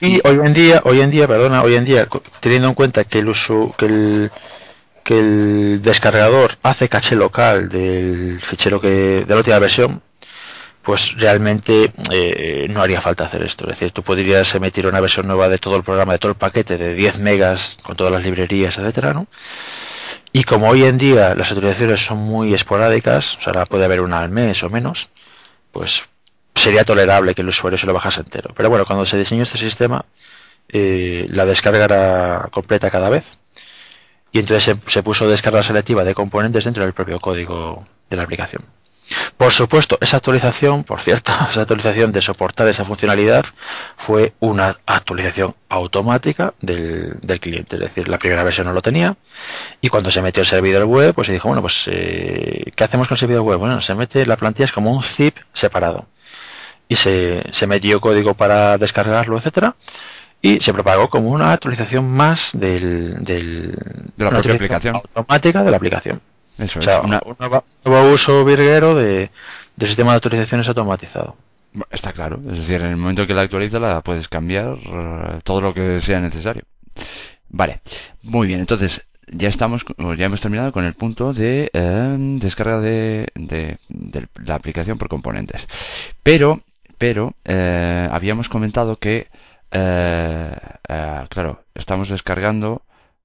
[0.00, 2.06] Y hoy en día, hoy en día, perdona, hoy en día,
[2.38, 4.30] teniendo en cuenta que el uso, que el,
[5.08, 10.02] que el descargador hace caché local del fichero que de la última versión,
[10.82, 13.64] pues realmente eh, no haría falta hacer esto.
[13.64, 16.36] Es decir, tú podrías emitir una versión nueva de todo el programa, de todo el
[16.36, 19.28] paquete de 10 megas con todas las librerías, etcétera, ¿no?
[20.30, 24.20] Y como hoy en día las actualizaciones son muy esporádicas, o sea, puede haber una
[24.20, 25.08] al mes o menos,
[25.72, 26.02] pues
[26.54, 28.52] sería tolerable que el usuario se lo bajase entero.
[28.54, 30.04] Pero bueno, cuando se diseñó este sistema,
[30.68, 33.38] eh, la descarga era completa cada vez
[34.32, 38.64] y entonces se, puso descarga selectiva de componentes dentro del propio código de la aplicación.
[39.38, 43.46] Por supuesto, esa actualización, por cierto, esa actualización de soportar esa funcionalidad
[43.96, 47.76] fue una actualización automática del, cliente.
[47.76, 49.16] Es decir, la primera versión no lo tenía
[49.80, 53.08] y cuando se metió el servidor web, pues se dijo, bueno, pues eh, ¿qué hacemos
[53.08, 53.58] con el servidor web?
[53.58, 56.06] Bueno, se mete la plantilla es como un zip separado
[56.88, 59.74] y se, se metió código para descargarlo, etcétera
[60.40, 63.72] y se propagó como una actualización más del, del
[64.16, 66.20] de la propia aplicación automática de la aplicación.
[66.56, 67.10] Eso o sea, un
[67.84, 69.30] nuevo uso virguero de,
[69.76, 71.36] del sistema de actualizaciones automatizado.
[71.90, 75.60] Está claro, es decir, en el momento que la actualiza la puedes cambiar eh, todo
[75.60, 76.64] lo que sea necesario.
[77.50, 77.80] Vale,
[78.22, 79.84] muy bien, entonces ya estamos,
[80.16, 83.78] ya hemos terminado con el punto de eh, descarga de, de,
[84.44, 85.66] la aplicación por componentes.
[86.22, 86.60] Pero,
[86.96, 89.28] pero eh, habíamos comentado que
[89.70, 90.56] eh,
[90.88, 92.82] eh, claro, estamos descargando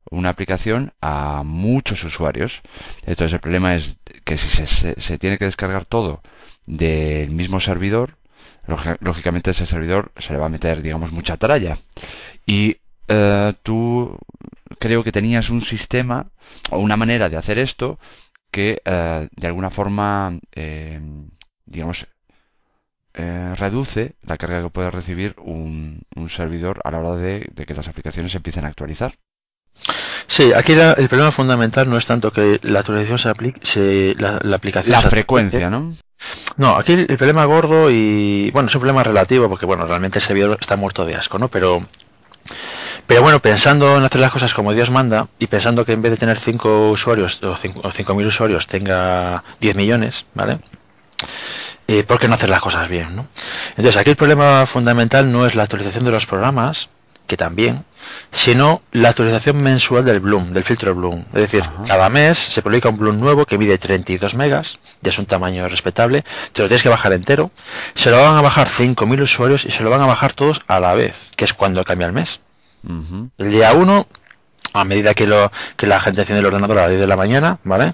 [0.09, 2.61] una aplicación a muchos usuarios.
[3.05, 6.21] Entonces el problema es que si se, tiene que descargar todo
[6.65, 8.17] del mismo servidor,
[8.99, 11.77] lógicamente ese servidor se le va a meter, digamos, mucha tralla.
[12.45, 12.77] Y
[13.07, 14.17] eh, tú
[14.79, 16.27] creo que tenías un sistema
[16.69, 17.99] o una manera de hacer esto
[18.51, 20.37] que de alguna forma,
[21.65, 22.05] digamos,
[23.13, 27.87] eh, reduce la carga que puede recibir un, servidor a la hora de, que las
[27.87, 29.15] aplicaciones empiecen a actualizar.
[30.27, 34.93] Sí, aquí el problema fundamental no es tanto que la actualización se aplique, la, aplicación...
[34.93, 35.93] La frecuencia, ¿no?
[36.57, 38.49] No, aquí el problema gordo y...
[38.51, 41.49] Bueno, es un problema relativo porque, bueno, realmente el servidor está muerto de asco, ¿no?
[41.49, 41.85] Pero...
[43.05, 46.11] Pero bueno, pensando en hacer las cosas como Dios manda y pensando que en vez
[46.11, 50.59] de tener 5 usuarios o 5.000 usuarios tenga 10 millones, ¿vale?
[51.87, 53.15] Eh, ¿por qué no hacer las cosas bien?
[53.15, 53.27] ¿no?
[53.71, 56.89] Entonces, aquí el problema fundamental no es la actualización de los programas,
[57.27, 57.85] que también,
[58.31, 61.25] sino la actualización mensual del Bloom, del filtro Bloom.
[61.33, 65.19] Es decir, cada mes se publica un Bloom nuevo que mide 32 megas, ya es
[65.19, 67.51] un tamaño respetable, te lo tienes que bajar entero,
[67.95, 70.79] se lo van a bajar 5.000 usuarios y se lo van a bajar todos a
[70.79, 72.41] la vez, que es cuando cambia el mes.
[73.37, 74.07] El día 1,
[74.73, 77.15] a medida que, lo, que la gente enciende el ordenador a las 10 de la
[77.15, 77.93] mañana, ¿vale?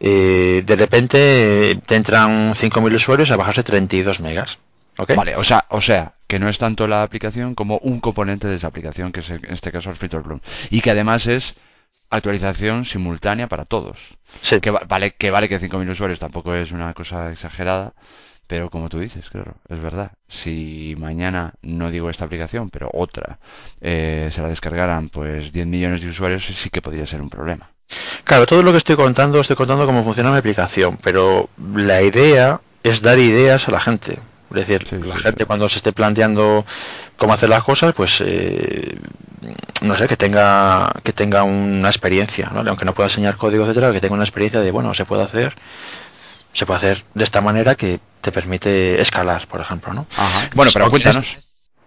[0.00, 4.58] Eh, de repente te entran 5.000 usuarios a bajarse 32 megas.
[5.14, 8.56] Vale, o sea, o sea, que no es tanto la aplicación como un componente de
[8.56, 10.40] esa aplicación, que es en este caso el Filter Bloom.
[10.70, 11.54] Y que además es
[12.10, 14.16] actualización simultánea para todos.
[14.60, 17.94] Que vale que vale que 5.000 usuarios tampoco es una cosa exagerada,
[18.46, 20.12] pero como tú dices, claro, es verdad.
[20.26, 23.38] Si mañana, no digo esta aplicación, pero otra,
[23.80, 27.70] eh, se la descargaran pues 10 millones de usuarios, sí que podría ser un problema.
[28.24, 32.60] Claro, todo lo que estoy contando, estoy contando cómo funciona mi aplicación, pero la idea
[32.82, 34.18] es dar ideas a la gente.
[34.50, 36.64] Es decir, la gente cuando se esté planteando
[37.16, 38.98] cómo hacer las cosas, pues eh,
[39.82, 44.00] no sé, que tenga que tenga una experiencia, aunque no pueda enseñar código, etcétera, que
[44.00, 45.54] tenga una experiencia de bueno, se puede hacer
[46.52, 50.06] se puede hacer de esta manera que te permite escalar, por ejemplo, ¿no?
[50.54, 51.24] Bueno, pero cuéntanos.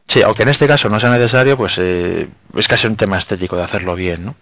[0.08, 3.58] sí, aunque en este caso no sea necesario, pues eh, es casi un tema estético
[3.58, 4.36] de hacerlo bien, ¿no?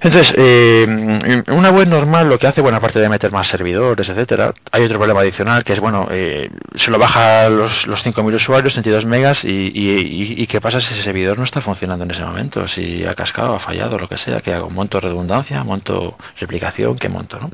[0.00, 4.52] Entonces, eh, una web normal lo que hace, bueno, aparte de meter más servidores, etcétera,
[4.70, 8.74] hay otro problema adicional que es, bueno, eh, se lo baja los, los 5.000 usuarios,
[8.74, 12.68] 32 megas, y, y, qué pasa si ese servidor no está funcionando en ese momento,
[12.68, 17.08] si ha cascado, ha fallado, lo que sea, que hago, monto redundancia, monto replicación, que
[17.08, 17.50] monto, ¿no?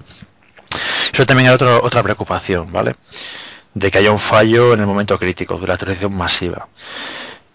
[1.13, 2.95] Eso también es otra otra preocupación, ¿vale?
[3.75, 6.67] De que haya un fallo en el momento crítico de la actualización masiva.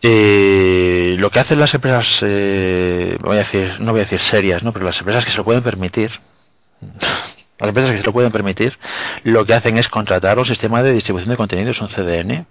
[0.02, 4.64] Eh, lo que hacen las empresas, eh, voy a decir, no voy a decir serias,
[4.64, 4.72] ¿no?
[4.72, 6.12] pero las empresas que se lo pueden permitir,
[7.60, 8.78] las empresas que se lo pueden permitir,
[9.24, 12.46] lo que hacen es contratar un sistema de distribución de contenidos, un CDN,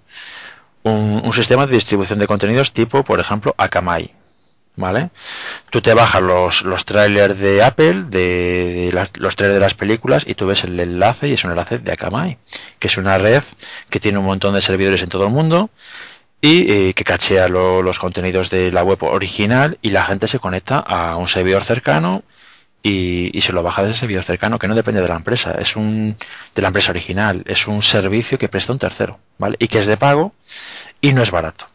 [0.83, 4.13] un, sistema de distribución de contenidos tipo, por ejemplo, Akamai.
[4.79, 5.09] ¿Vale?
[5.71, 10.35] Tú te bajas los, los trailers de Apple, de, los trailers de las películas, y
[10.35, 12.37] tú ves el enlace, y es un enlace de Akamai,
[12.79, 13.43] que es una red
[13.89, 15.71] que tiene un montón de servidores en todo el mundo,
[16.47, 20.79] y eh, que cachea los contenidos de la web original y la gente se conecta
[20.79, 22.23] a un servidor cercano
[22.85, 25.75] y, se lo baja de ese servidor cercano que no depende de la empresa, es
[25.75, 26.17] un
[26.55, 29.57] de la empresa original, es un servicio que presta un tercero, ¿vale?
[29.59, 30.35] Y que es de pago
[31.01, 31.67] y no es barato.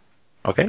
[0.44, 0.60] ¿Ok?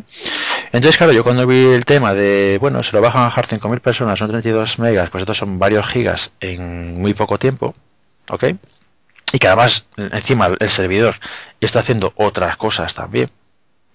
[0.73, 3.81] Entonces, claro, yo cuando vi el tema de, bueno, se lo bajan a bajar 5.000
[3.81, 7.73] personas, son 32 megas, pues estos son varios gigas en muy poco tiempo,
[8.31, 8.47] ¿ok?
[9.33, 11.15] y que además encima el servidor
[11.61, 13.31] está haciendo otras cosas también,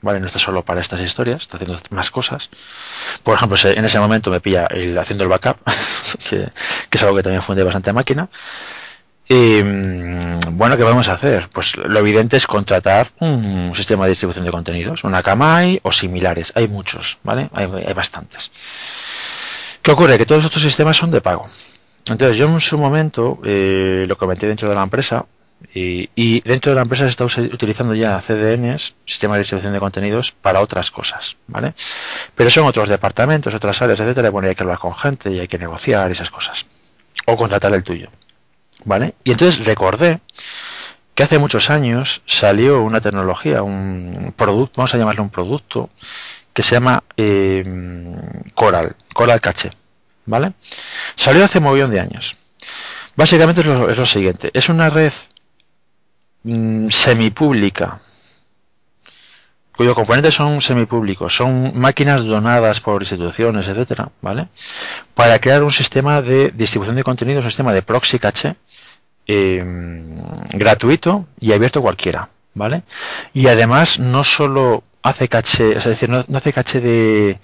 [0.01, 0.19] ¿vale?
[0.19, 2.49] No está solo para estas historias, está haciendo más cosas.
[3.23, 5.57] Por ejemplo, en ese momento me pilla el, haciendo el backup,
[6.29, 6.51] que,
[6.91, 8.29] es algo que también funde bastante máquina.
[9.29, 11.49] Y mm, bueno, ¿qué vamos a hacer?
[11.49, 16.53] Pues lo evidente es contratar un sistema de distribución de contenidos, una Akamai o similares.
[16.55, 17.49] Hay muchos, ¿vale?
[17.53, 18.51] Hay, hay bastantes.
[19.81, 20.17] ¿Qué ocurre?
[20.17, 21.47] Que todos estos sistemas son de pago.
[22.09, 25.25] Entonces yo en su momento eh, lo comenté dentro de la empresa
[25.73, 30.31] y, dentro de la empresa se está utilizando ya CDNs, sistema de distribución de contenidos,
[30.31, 31.73] para otras cosas, ¿vale?
[32.35, 35.47] Pero son otros departamentos, otras áreas, etcétera, bueno, hay que hablar con gente y hay
[35.47, 36.65] que negociar esas cosas.
[37.25, 38.09] O contratar el tuyo,
[38.85, 39.15] ¿vale?
[39.23, 40.21] Y entonces recordé
[41.13, 45.89] que hace muchos años salió una tecnología, un producto, vamos a llamarlo un producto,
[46.53, 47.63] que se llama eh,
[48.53, 49.71] Coral, Coral Cache,
[50.25, 50.53] ¿vale?
[51.15, 52.37] Salió hace un millón de años.
[53.15, 55.11] Básicamente es lo, siguiente, es una red
[56.47, 57.99] mm, semipública
[59.77, 64.47] cuyos componentes son semipúblicos, son máquinas donadas por instituciones, etcétera, ¿vale?
[65.13, 68.55] Para crear un sistema de distribución de contenido, un sistema de proxy caché
[69.27, 70.17] em,
[70.49, 72.81] gratuito y abierto cualquiera, ¿vale?
[73.33, 77.39] Y además no solo hace caché, es decir, no hace caché de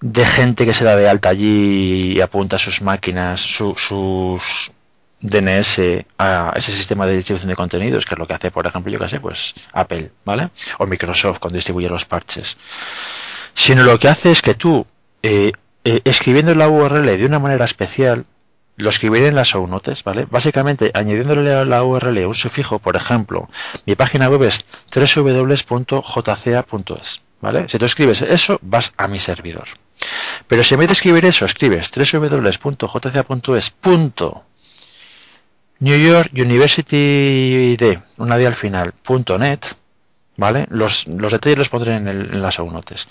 [0.00, 4.70] de gente que se da de alta allí y apunta sus máquinas, sus
[5.20, 8.92] DNS a ese sistema de distribución de contenidos, que es lo que hace, por ejemplo,
[8.92, 10.50] yo que sé, pues Apple, ¿vale?
[10.78, 12.56] O Microsoft cuando distribuye los parches.
[13.52, 14.86] Sino lo que hace es que tú,
[15.22, 15.52] eh,
[15.84, 18.26] eh, escribiendo la URL de una manera especial,
[18.76, 19.68] lo escribiré en las show
[20.04, 20.26] ¿vale?
[20.30, 23.48] Básicamente, añadiéndole a la URL un sufijo, por ejemplo,
[23.86, 24.64] mi página web es
[24.94, 26.00] www.jca.es,
[27.40, 27.68] ¿vale?
[27.68, 29.66] Si tú escribes eso, vas a mi servidor.
[30.46, 33.74] Pero si en vez de escribir eso, escribes www.jca.es.
[35.80, 39.64] New York University de una día al final punto net,
[40.36, 40.66] ¿vale?
[40.70, 43.08] Los, detalles los pondré en, las show notes.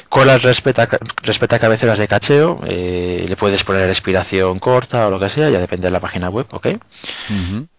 [0.08, 0.88] Coral respeta,
[1.22, 5.60] respeta cabeceras de cacheo, eh, le puedes poner expiración corta o lo que sea, ya
[5.60, 6.66] depende de la página web, ¿ok?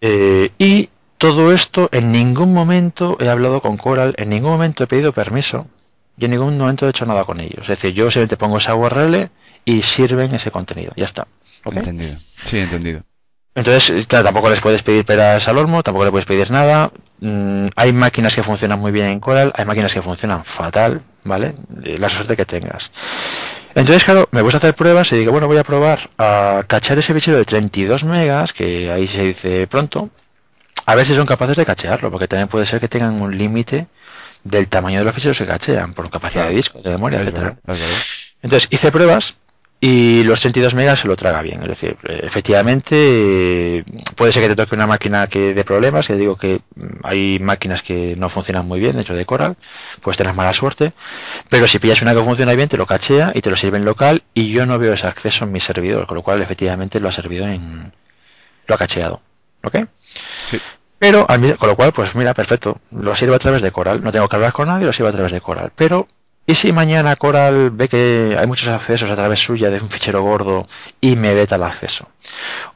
[0.00, 0.88] Eh, y
[1.18, 5.66] todo esto en ningún momento he hablado con Coral, en ningún momento he pedido permiso
[6.16, 7.62] y en ningún momento he hecho nada con ellos.
[7.62, 9.30] Es decir, yo simplemente pongo esa URL
[9.64, 10.92] y sirven ese contenido.
[10.96, 11.26] Ya está.
[11.64, 12.16] Entendido.
[12.44, 13.02] Sí, entendido.
[13.54, 16.90] Entonces, tampoco les puedes pedir peras al olmo, tampoco le puedes pedir nada.
[17.20, 21.54] Mm, hay máquinas que funcionan muy bien en Coral, hay máquinas que funcionan fatal, ¿vale?
[21.70, 22.90] La suerte que tengas.
[23.76, 26.98] Entonces, claro, me voy a hacer pruebas y digo, bueno, voy a probar a cachar
[26.98, 30.10] ese fichero de 32 megas, que ahí se dice pronto,
[30.86, 33.86] a ver si son capaces de cachearlo, porque también puede ser que tengan un límite
[34.44, 37.56] del tamaño de los ficheros que cachean, por capacidad de disco, de memoria, etcétera.
[38.42, 39.36] Entonces hice pruebas
[39.80, 41.62] y los 32 megas se lo traga bien.
[41.62, 43.84] Es decir, efectivamente,
[44.16, 47.38] puede ser que te toque una máquina que de problemas, que digo que mm, hay
[47.40, 49.56] máquinas que no funcionan muy bien dentro de Coral,
[50.00, 50.94] pues tener mala suerte,
[51.50, 53.84] pero si pillas una que funciona bien, te lo cachea y te lo sirve en
[53.84, 57.10] local y yo no veo ese acceso en mi servidor, con lo cual efectivamente lo
[57.10, 57.92] ha servido en...
[58.66, 59.20] lo ha cacheado.
[59.62, 59.80] ¿Ok?
[60.50, 60.58] Sí.
[61.04, 61.26] Pero,
[61.58, 64.36] con lo cual, pues mira, perfecto, lo sirve a través de Coral, no tengo que
[64.36, 66.08] hablar con nadie, lo sirve a través de Coral, pero
[66.46, 70.22] ¿Y si mañana Coral ve que hay muchos accesos a través suya de un fichero
[70.22, 70.66] gordo
[71.02, 72.08] y me veta el acceso?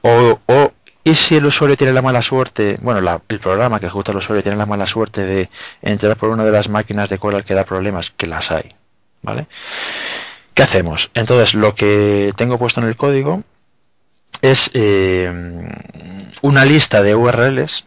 [0.02, 0.72] O, o
[1.04, 4.42] ¿y si el usuario tiene la mala suerte, bueno, el programa que ejecuta el usuario
[4.42, 5.48] tiene la mala suerte de
[5.80, 8.74] entrar por una de las máquinas de Coral que da problemas, que las hay,
[9.22, 9.46] ¿vale?
[10.52, 11.10] ¿Qué hacemos?
[11.14, 13.42] Entonces, lo que tengo puesto en el código
[14.42, 15.30] es eh,
[16.42, 17.84] una lista de URLs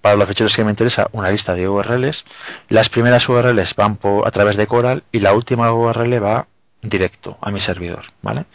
[0.00, 2.24] para los ficheros que me interesa una lista de URLs.
[2.68, 6.46] Las primeras URLs van por, a través de Coral y la última URL va
[6.82, 8.04] directo a mi servidor.
[8.22, 8.46] ¿vale?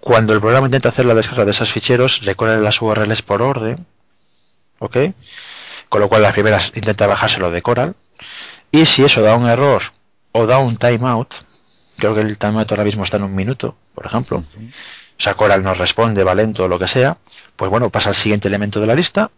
[0.00, 3.86] Cuando el programa intenta hacer la descarga de esos ficheros, recorre las URLs por orden.
[4.78, 4.96] ¿Ok?
[5.88, 7.96] Con lo cual las primeras intenta bajárselo de Coral.
[8.70, 9.82] Y si eso da un error
[10.32, 11.32] o da un timeout,
[11.96, 14.38] creo que el timeout ahora mismo está en un minuto, por ejemplo.
[14.38, 17.16] O sea, Coral nos responde, va lento o lo que sea,
[17.54, 19.30] pues bueno, pasa al siguiente elemento de la lista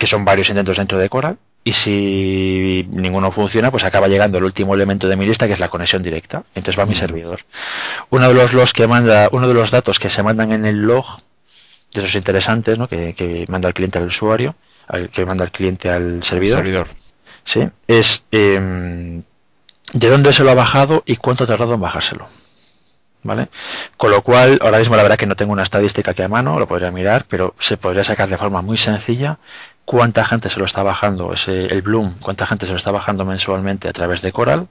[0.00, 4.44] que son varios intentos dentro de Coral, y si ninguno funciona, pues acaba llegando el
[4.44, 6.42] último elemento de mi lista, que es la conexión directa.
[6.54, 7.40] Entonces va a mi servidor.
[8.08, 10.80] Uno de los logs que manda, uno de los datos que se mandan en el
[10.80, 11.04] log,
[11.92, 12.88] de esos interesantes, ¿no?
[12.88, 14.54] que, manda el cliente al usuario,
[14.88, 16.60] al, que manda el cliente al servidor.
[16.60, 16.88] servidor.
[17.44, 19.22] Sí, es em,
[19.92, 22.26] de dónde se lo ha bajado y cuánto ha tardado en bajárselo.
[23.22, 23.48] ¿vale?
[23.96, 26.58] Con lo cual, ahora mismo la verdad que no tengo una estadística aquí a mano,
[26.58, 29.38] lo podría mirar, pero se podría sacar de forma muy sencilla
[29.90, 33.24] cuánta gente se lo está bajando, ese, el Bloom, cuánta gente se lo está bajando
[33.24, 34.68] mensualmente a través de Coral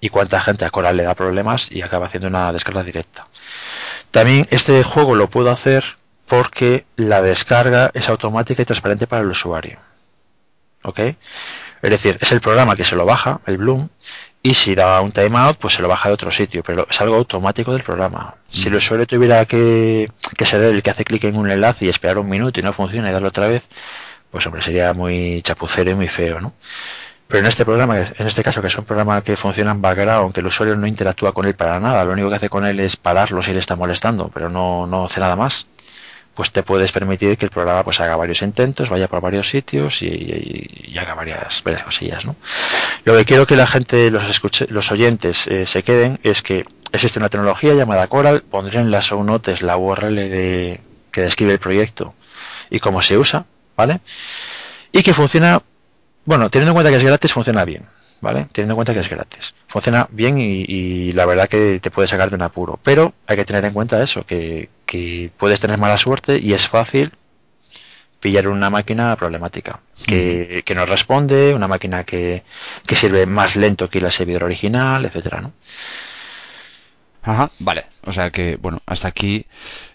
[0.00, 3.26] y cuánta gente a Coral le da problemas y acaba haciendo una descarga directa.
[4.12, 5.84] También este juego lo puedo hacer
[6.28, 9.80] porque la descarga es automática y transparente para el usuario.
[10.84, 11.00] ¿Ok?
[11.00, 13.88] Es decir, es el programa que se lo baja, el Bloom,
[14.40, 17.16] y si da un timeout, pues se lo baja de otro sitio, pero es algo
[17.16, 18.36] automático del programa.
[18.48, 18.76] Si el mm.
[18.76, 22.28] usuario tuviera que, que ser el que hace clic en un enlace y esperar un
[22.28, 23.68] minuto y no funciona y darlo otra vez,
[24.30, 26.52] pues hombre, sería muy chapucero y muy feo, ¿no?
[27.26, 30.32] Pero en este programa, en este caso que es un programa que funciona en background,
[30.32, 32.80] que el usuario no interactúa con él para nada, lo único que hace con él
[32.80, 35.66] es pararlo si le está molestando, pero no, no hace nada más
[36.38, 40.02] pues te puedes permitir que el programa pues haga varios intentos, vaya por varios sitios
[40.02, 42.36] y, haga varias, varias cosillas, ¿no?
[43.04, 46.64] Lo que quiero que la gente, los escuche, los oyentes eh, se queden es que
[46.92, 51.54] existe una tecnología llamada Coral, pondré en las show notes la URL de, que describe
[51.54, 52.14] el proyecto
[52.70, 53.46] y cómo se usa,
[53.78, 54.00] ¿vale?
[54.92, 55.62] Y que funciona,
[56.24, 57.86] bueno, teniendo en cuenta que es gratis, funciona bien.
[58.20, 58.48] ¿vale?
[58.50, 59.54] Teniendo en cuenta que es gratis.
[59.68, 62.78] Funciona bien y, la verdad que te puede sacar de un apuro.
[62.82, 64.68] Pero hay que tener en cuenta eso, que,
[65.36, 67.12] puedes tener mala suerte y es fácil
[68.20, 72.42] pillar una máquina problemática que, que no responde, una máquina que,
[72.84, 75.52] que, sirve más lento que la servidor original, etcétera, ¿no?
[77.22, 77.84] Ajá, vale.
[78.04, 79.46] O sea que, bueno, hasta aquí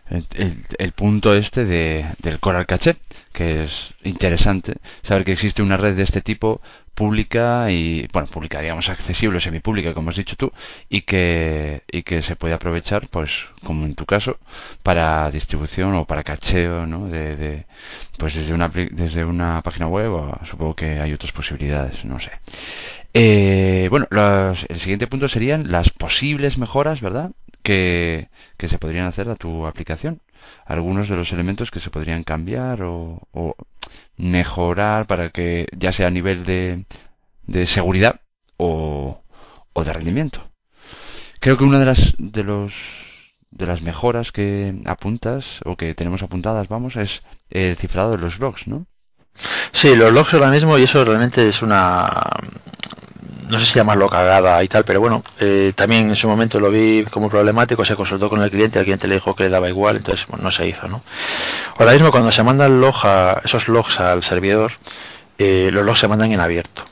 [0.10, 2.98] el, punto este de, del Coral Caché,
[3.32, 6.62] que es interesante saber que existe una red de este tipo
[6.94, 10.52] pública y, bueno, pública, digamos, accesible, semipública, como has dicho tú,
[10.90, 14.38] y que, y que se puede aprovechar, pues, como en tu caso,
[14.84, 17.08] para distribución o para cacheo, ¿no?
[17.08, 17.66] De,
[18.18, 22.32] pues desde una, desde una página web, o supongo que hay otras posibilidades, no sé.
[23.16, 27.32] Eh, bueno, el siguiente punto serían las posibles mejoras, ¿verdad?
[27.64, 30.22] Que, que se podrían hacer a tu aplicación.
[30.66, 33.56] Algunos de los elementos que se podrían cambiar o, o
[34.18, 36.86] mejorar para que ya sea a nivel de,
[37.48, 38.22] de seguridad
[38.58, 39.22] o,
[39.74, 40.50] o de rendimiento.
[41.40, 42.74] Creo que una de las de los
[43.52, 48.40] de las mejoras que apuntas o que tenemos apuntadas, vamos, es el cifrado de los
[48.40, 48.88] logs, ¿no?
[49.72, 52.10] Sí, los logs ahora mismo y eso realmente es una
[53.50, 56.72] no sé si llamarlo cagada y tal, pero bueno, eh, también en su momento lo
[56.72, 59.70] vi como problemático, se consultó con el cliente, el cliente le dijo que le daba
[59.70, 61.02] igual, entonces no se hizo, ¿no?
[61.78, 62.96] Ahora mismo cuando se mandan log
[63.44, 64.72] esos logs al servidor,
[65.38, 66.86] eh, los logs se mandan en abierto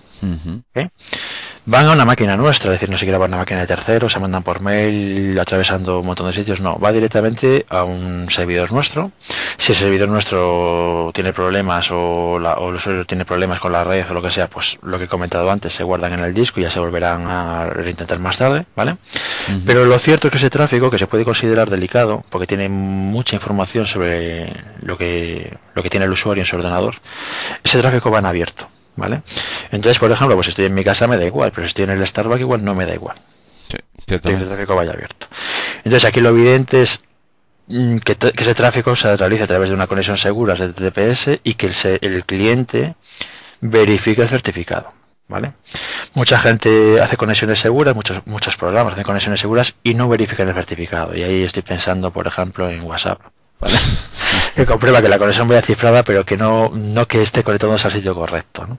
[1.65, 4.09] van a una máquina nuestra, es decir, no se quiere a una máquina de tercero,
[4.09, 8.71] se mandan por mail atravesando un montón de sitios, no, va directamente a un servidor
[8.73, 9.11] nuestro.
[9.57, 13.83] Si el servidor nuestro tiene problemas o, la, o el usuario tiene problemas con la
[13.83, 16.33] red o lo que sea, pues lo que he comentado antes, se guardan en el
[16.33, 18.97] disco y ya se volverán a intentar más tarde, ¿vale?
[19.65, 23.35] Pero lo cierto es que ese tráfico, que se puede considerar delicado, porque tiene mucha
[23.35, 26.95] información sobre lo que, lo que tiene el usuario en su ordenador,
[27.63, 28.67] ese tráfico va en abierto.
[29.01, 29.23] ¿Vale?
[29.71, 31.89] Entonces, por ejemplo, pues estoy en mi casa me da igual, pero si estoy en
[31.89, 33.17] el Starbucks igual no me da igual.
[33.67, 35.27] Sí, que el tráfico vaya abierto.
[35.77, 37.01] Entonces aquí lo evidente es
[37.67, 41.55] mm, que, ese tráfico se realice a través de una conexión segura de TPS y
[41.55, 41.71] que
[42.01, 42.95] el, cliente
[43.59, 44.93] verifique el certificado.
[45.27, 45.53] ¿Vale?
[46.13, 50.53] Mucha gente hace conexiones seguras, muchos, muchos programas hacen conexiones seguras y no verifican el
[50.53, 51.15] certificado.
[51.15, 53.21] Y ahí estoy pensando, por ejemplo, en WhatsApp.
[54.55, 57.93] que comprueba que la conexión vaya cifrada, pero que no, no que esté conectándose al
[57.93, 58.77] sitio correcto.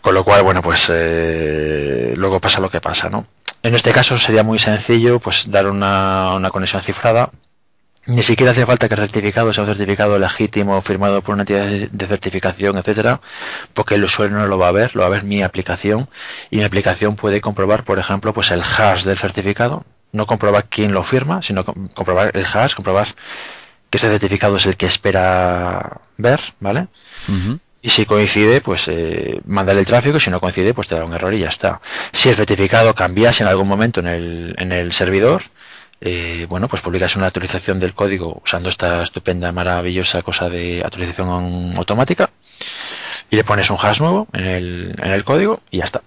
[0.00, 3.26] Con lo cual, bueno, pues eh, luego pasa lo que pasa, ¿no?
[3.62, 7.30] En este caso sería muy sencillo, pues dar una, una conexión cifrada.
[8.06, 11.66] Ni siquiera hace falta que el certificado sea un certificado legítimo firmado por una entidad
[11.66, 13.20] de certificación, etcétera,
[13.74, 16.08] porque el usuario no lo va a ver, lo va a ver mi aplicación
[16.50, 20.92] y mi aplicación puede comprobar, por ejemplo, pues el hash del certificado, no comprobar quién
[20.94, 23.08] lo firma, sino comprobar el hash, comprobar
[23.90, 26.88] que ese certificado es el que espera ver, ¿vale?
[27.80, 31.14] Y si coincide, pues eh, mandarle el tráfico, si no coincide, pues te da un
[31.14, 31.80] error y ya está.
[32.12, 35.42] Si el certificado cambiase en algún momento en el, en el servidor,
[36.00, 41.74] eh, bueno, pues publicas una actualización del código usando esta estupenda, maravillosa cosa de actualización
[41.76, 42.30] automática
[43.30, 46.02] y le pones un hash nuevo en el, en el código y ya está.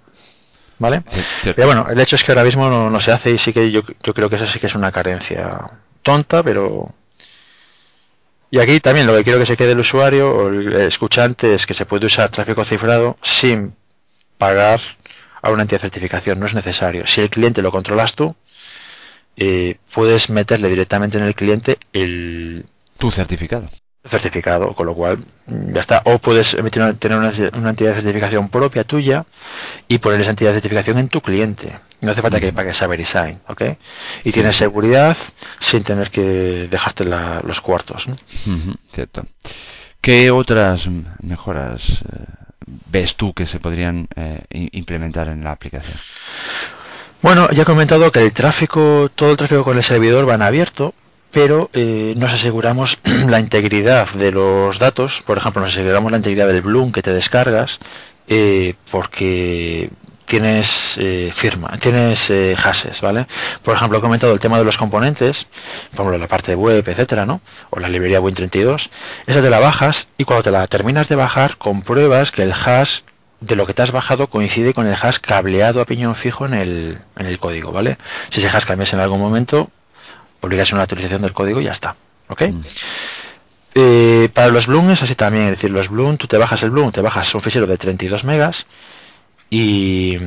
[0.80, 1.04] ¿Vale?
[1.44, 3.70] pero bueno, el hecho es que ahora mismo no, no, se hace y sí que
[3.70, 5.60] yo, yo creo que eso sí que es una carencia
[6.02, 6.92] tonta, pero
[8.52, 11.66] y aquí también lo que quiero que se quede el usuario o el escuchante es
[11.66, 13.74] que se puede usar tráfico cifrado sin
[14.38, 14.82] pagar
[15.42, 16.38] a una entidad de certificación.
[16.38, 17.08] No es necesario.
[17.08, 18.36] Si el cliente lo controlas tú,
[19.38, 22.66] eh, puedes meterle directamente en el cliente el
[22.98, 23.70] tu certificado
[24.04, 26.02] certificado, con lo cual ya está.
[26.06, 27.30] O puedes emitir tener una,
[27.70, 29.26] entidad de certificación propia tuya
[29.88, 31.78] y poner esa entidad de certificación en tu cliente.
[32.02, 33.62] No hace falta que pagues a VeriSign, ¿ok?
[34.24, 35.16] Y tienes seguridad
[35.60, 38.08] sin tener que dejarte los cuartos.
[38.92, 39.26] cierto.
[40.02, 40.88] ¿Qué otras
[41.22, 42.26] mejoras eh,
[42.88, 45.96] ves tú que se podrían eh, implementar en la aplicación?
[47.22, 50.42] Bueno, ya he comentado que el tráfico, todo el tráfico con el servidor va en
[50.42, 50.96] abierto,
[51.32, 56.48] pero eh, nos aseguramos la integridad de los datos, por ejemplo, nos aseguramos la integridad
[56.48, 57.80] del Bloom que te descargas,
[58.28, 59.90] eh, porque
[60.32, 63.28] tienes eh, firma, tienes eh, hashes, ¿vale?
[63.64, 65.48] Por ejemplo, he comentado el tema de los componentes,
[65.90, 67.42] por ejemplo, la parte web, etcétera, ¿no?
[67.70, 68.90] O la librería Win32,
[69.28, 73.02] esa te la bajas y cuando te la terminas de bajar, compruebas que el hash
[73.42, 76.54] de lo que te has bajado coincide con el hash cableado a piñón fijo en
[76.54, 77.98] el, en el código, ¿vale?
[78.30, 79.70] Si ese hash cambias en algún momento,
[80.42, 81.96] publicas una actualización del código y ya está.
[82.28, 82.42] ¿Ok?
[82.42, 82.62] Mm.
[83.74, 86.72] Eh, para los Bloom es así también, es decir, los Bloom, tú te bajas el
[86.72, 88.68] Bloom, te bajas un fichero de 32 megas
[89.50, 90.18] y,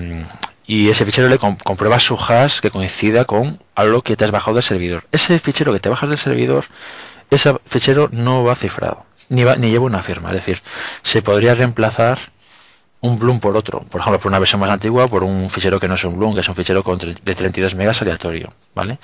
[0.67, 4.63] ese fichero le compruebas su hash que coincida con algo que te has bajado del
[4.63, 5.07] servidor.
[5.13, 6.65] Ese fichero que te bajas del servidor,
[7.31, 10.63] ese fichero no va cifrado, ni, va, ni lleva una firma, es decir,
[11.03, 12.19] se podría reemplazar
[13.05, 15.89] un Bloom por otro, por ejemplo, por una versión más antigua, por un fichero que
[15.89, 18.99] no es un Bloom, que es un fichero de 32 megas aleatorio, ¿vale?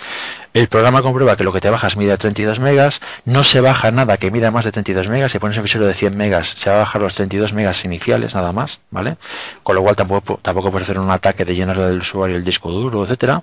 [0.54, 4.16] El programa comprueba que lo que te bajas mide 32 megas, no se baja nada
[4.16, 6.76] que mida más de 32 megas, si pones un fichero de 100 megas, se va
[6.76, 9.18] a bajar los 32 megas iniciales nada más, ¿vale?
[9.62, 12.70] Con lo cual tampoco, tampoco puedes hacer un ataque de llenar el usuario el disco
[12.70, 13.42] duro, etcétera.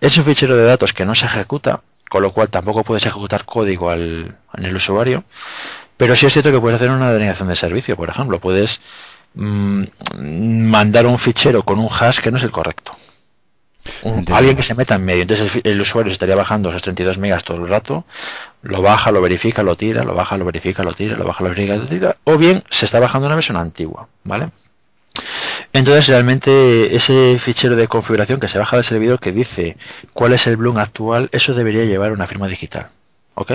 [0.00, 3.44] Es un fichero de datos que no se ejecuta, con lo cual tampoco puedes ejecutar
[3.44, 5.24] código al, en el usuario,
[5.98, 8.80] pero sí es cierto que puedes hacer una denegación de servicio, por ejemplo, puedes
[9.40, 9.84] Mm,
[10.68, 12.90] mandar un fichero con un hash que no es el correcto.
[14.32, 15.22] alguien que se meta en medio.
[15.22, 18.04] Entonces el, usuario estaría bajando esos 32 megas todo el rato,
[18.62, 21.50] lo baja, lo verifica, lo tira, lo baja, lo verifica, lo tira, lo baja, lo
[21.50, 24.48] verifica, lo tira, o bien se está bajando una versión antigua, ¿vale?
[25.72, 29.76] Entonces realmente ese fichero de configuración que se baja del servidor que dice
[30.14, 32.88] cuál es el Bloom actual, eso debería llevar una firma digital.
[33.34, 33.52] ¿Ok?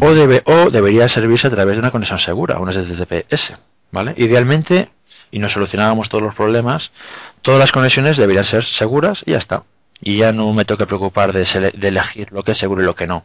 [0.00, 3.52] O, debe, o debería servirse a través de una conexión segura, una STTPS.
[3.92, 4.14] ¿vale?
[4.16, 4.88] Idealmente,
[5.32, 6.92] y nos solucionábamos todos los problemas,
[7.40, 9.64] todas las conexiones deberían ser seguras y ya está.
[10.00, 11.42] Y ya no me tengo que preocupar de,
[11.80, 13.24] elegir lo que es seguro y lo que no.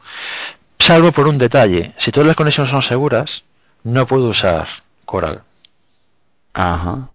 [0.80, 3.44] Salvo por un detalle, si todas las conexiones son seguras,
[3.84, 4.68] no puedo usar
[5.06, 5.42] Coral.
[6.54, 7.10] Ajá.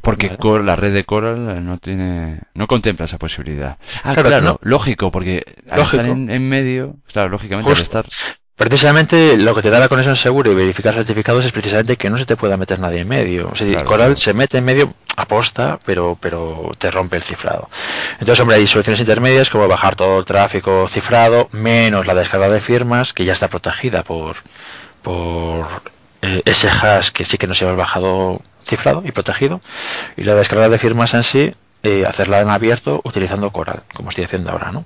[0.00, 3.76] Porque la red de Coral no tiene, no contempla esa posibilidad.
[4.02, 8.06] Ah, claro, lógico, porque al estar en, medio, claro, lógicamente al estar
[8.58, 12.18] Precisamente lo que te da la conexión segura y verificar certificados es precisamente que no
[12.18, 13.50] se te pueda meter nadie en medio.
[13.52, 17.70] O sea, Coral se mete en medio aposta, pero, pero te rompe el cifrado.
[18.14, 22.60] Entonces, hombre, hay soluciones intermedias como bajar todo el tráfico cifrado, menos la descarga de
[22.60, 24.38] firmas, que ya está protegida por,
[25.02, 25.68] por
[26.22, 29.60] eh, ese hash que sí que no se ha bajado cifrado y protegido.
[30.16, 34.24] Y la descarga de firmas en sí eh, hacerla en abierto utilizando Coral, como estoy
[34.24, 34.84] haciendo ahora, ¿no?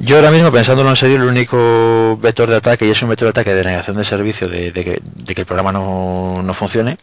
[0.00, 3.26] Yo ahora mismo, pensándolo en serio, el único vector de ataque, y es un vector
[3.26, 5.02] de ataque de negación de servicio, de, que,
[5.40, 6.96] el programa no, no funcione,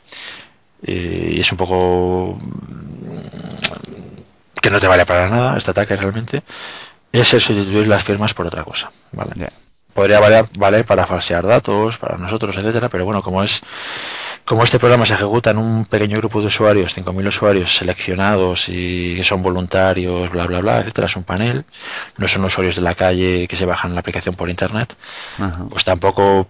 [0.82, 2.38] eh, y es un poco
[4.62, 6.42] que no te vale para nada este ataque realmente,
[7.12, 9.32] es el sustituir las firmas por otra cosa, ¿vale?
[9.94, 13.62] Podría valer, valer para falsear datos, para nosotros, etcétera, pero bueno, como es
[14.48, 19.18] como este programa se ejecuta en un pequeño grupo de usuarios, 5.000 usuarios seleccionados y
[19.18, 21.66] que son voluntarios, bla, bla, bla, etcétera, es un panel,
[22.16, 24.96] no son usuarios de la calle que se bajan la aplicación por internet,
[25.70, 26.48] pues tampoco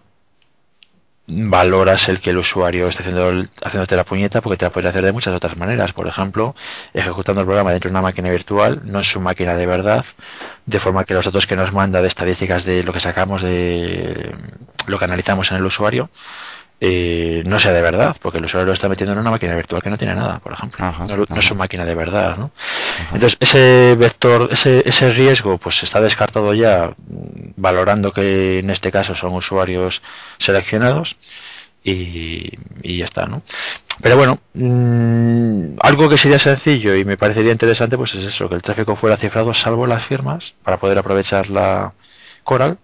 [1.25, 5.03] valoras el que el usuario esté haciendo, haciéndote la puñeta porque te la puede hacer
[5.03, 5.91] de muchas otras maneras.
[5.91, 6.53] Por ejemplo,
[6.93, 10.05] ejecutando el programa dentro de una máquina virtual, no es su máquina de verdad,
[10.67, 14.35] de forma que los datos que nos manda de estadísticas de lo que sacamos de
[14.85, 16.11] lo que analizamos en el usuario,
[16.79, 19.81] eh, no sea de verdad, porque el usuario lo está metiendo en una máquina virtual
[19.81, 20.85] que no tiene nada, por ejemplo.
[21.07, 22.51] no, es su máquina de verdad, ¿no?
[23.13, 26.93] Entonces, ese vector, ese, ese riesgo, pues está descartado ya,
[27.55, 30.03] valorando que en este caso son usuarios
[30.37, 31.17] seleccionados
[31.83, 32.51] y,
[32.83, 33.41] y ya está, ¿no?
[34.01, 38.55] Pero bueno, mm, algo que sería sencillo y me parecería interesante, pues es eso, que
[38.55, 41.93] el tráfico fuera cifrado salvo las firmas para poder aprovechar la
[42.43, 42.77] Coral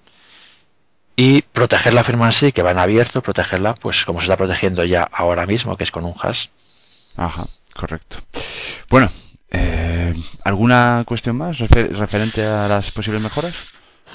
[1.16, 4.38] y proteger la firma en sí, que va en abierto, protegerla, pues como se está
[4.38, 6.48] protegiendo ya ahora mismo, que es con un hash.
[7.16, 8.18] Ajá, correcto.
[8.90, 9.10] Bueno,
[9.52, 10.14] eh,
[10.44, 13.54] ¿alguna cuestión más referente a las posibles mejoras?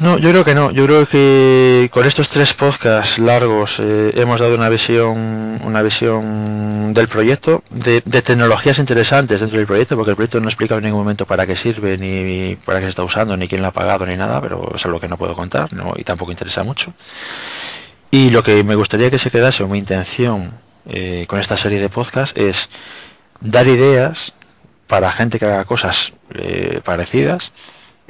[0.01, 0.71] No, yo creo que no.
[0.71, 6.95] Yo creo que con estos tres podcasts largos eh, hemos dado una visión, una visión
[6.95, 11.01] del proyecto, de, tecnologías interesantes dentro del proyecto, porque el proyecto no explica en ningún
[11.01, 14.07] momento para qué sirve, ni para qué se está usando, ni quién lo ha pagado,
[14.07, 15.95] ni nada, pero es algo que no puedo contar, ¿no?
[15.97, 16.95] y tampoco interesa mucho.
[18.13, 20.53] Y lo que me gustaría que se quedase, o mi intención
[20.87, 22.71] eh, con esta serie de podcasts, es
[23.41, 24.33] dar ideas
[24.87, 27.53] para gente que haga cosas eh, parecidas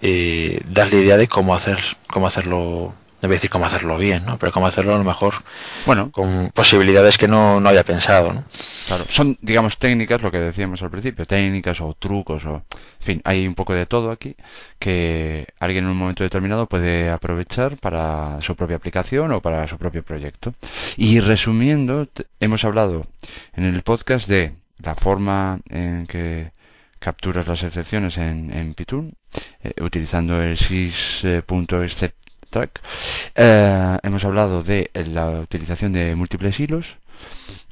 [0.00, 4.24] y darle idea de cómo hacer cómo hacerlo no voy a decir cómo hacerlo bien
[4.24, 4.38] ¿no?
[4.38, 5.34] pero cómo hacerlo a lo mejor
[5.86, 8.44] bueno con posibilidades que no, no había pensado ¿no?
[8.86, 12.62] claro son digamos técnicas lo que decíamos al principio técnicas o trucos o
[13.00, 14.36] en fin hay un poco de todo aquí
[14.78, 19.78] que alguien en un momento determinado puede aprovechar para su propia aplicación o para su
[19.78, 20.52] propio proyecto
[20.96, 22.06] y resumiendo
[22.38, 23.06] hemos hablado
[23.54, 26.52] en el podcast de la forma en que
[26.98, 29.14] capturas las excepciones en, en Python
[29.62, 32.80] eh, utilizando el sys.exceptTrack.
[33.34, 36.96] Eh, hemos hablado de la utilización de múltiples hilos.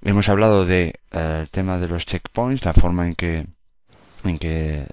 [0.03, 3.47] Hemos hablado de eh, el tema de los checkpoints, la forma en que
[4.25, 4.87] en que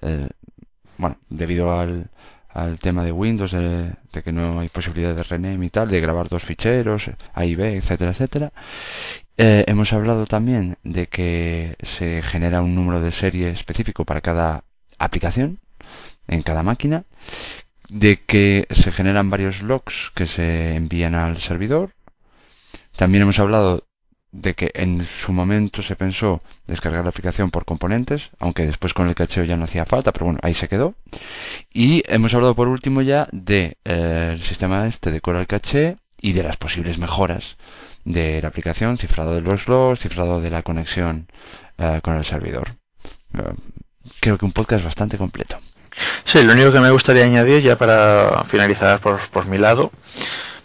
[0.96, 2.08] bueno, debido al,
[2.54, 6.28] al tema de Windows, de, que no hay posibilidad de rename y tal, de grabar
[6.28, 8.52] dos ficheros, A y B, etcétera, etcétera.
[9.36, 14.64] Eh, hemos hablado también de que se genera un número de serie específico para cada
[14.98, 15.58] aplicación
[16.28, 17.04] en cada máquina,
[17.88, 21.94] de que se generan varios logs que se envían al servidor.
[22.96, 23.84] También hemos hablado
[24.30, 29.08] de que en su momento se pensó descargar la aplicación por componentes, aunque después con
[29.08, 30.94] el cacheo ya no hacía falta, pero bueno, ahí se quedó.
[31.72, 36.32] Y hemos hablado por último ya del de, eh, sistema este de Coral Caché y
[36.32, 37.56] de las posibles mejoras
[38.04, 41.26] de la aplicación, cifrado de los logs, cifrado de la conexión
[41.78, 42.76] uh, con el servidor.
[43.34, 43.54] Uh,
[44.20, 45.58] creo que un podcast bastante completo.
[46.24, 49.92] Sí, lo único que me gustaría añadir ya para finalizar por, por mi lado,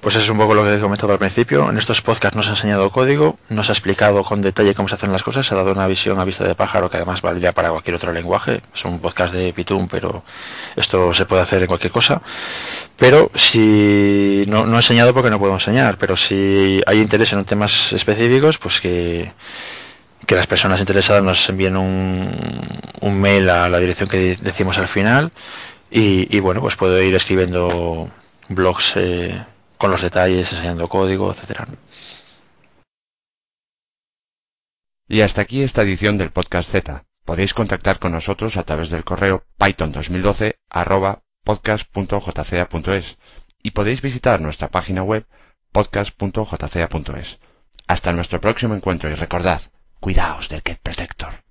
[0.01, 1.69] pues eso es un poco lo que he comentado al principio.
[1.69, 5.11] En estos podcasts nos ha enseñado código, nos ha explicado con detalle cómo se hacen
[5.11, 7.69] las cosas, se ha dado una visión a vista de pájaro que además valía para
[7.71, 8.61] cualquier otro lenguaje.
[8.73, 10.23] Es un podcast de Python, pero
[10.75, 12.21] esto se puede hacer en cualquier cosa.
[12.95, 17.43] Pero si no, no he enseñado porque no puedo enseñar, pero si hay interés en
[17.45, 19.31] temas específicos, pues que
[20.25, 22.29] que las personas interesadas nos envíen un,
[23.01, 25.31] un mail a la dirección que decimos al final
[25.89, 28.11] y, y bueno, pues puedo ir escribiendo
[28.47, 29.43] blogs eh,
[29.79, 31.67] con los detalles, enseñando código, etcétera.
[35.07, 37.05] Y hasta aquí esta edición del podcast Z.
[37.25, 40.57] Podéis contactar con nosotros a través del correo python2012
[41.43, 43.17] podcast.jca.es
[43.63, 45.25] y podéis visitar nuestra página web
[45.71, 47.39] podcast.jca.es.
[47.87, 49.61] Hasta nuestro próximo encuentro y recordad,
[49.99, 51.43] Cuidaos del Get Protector.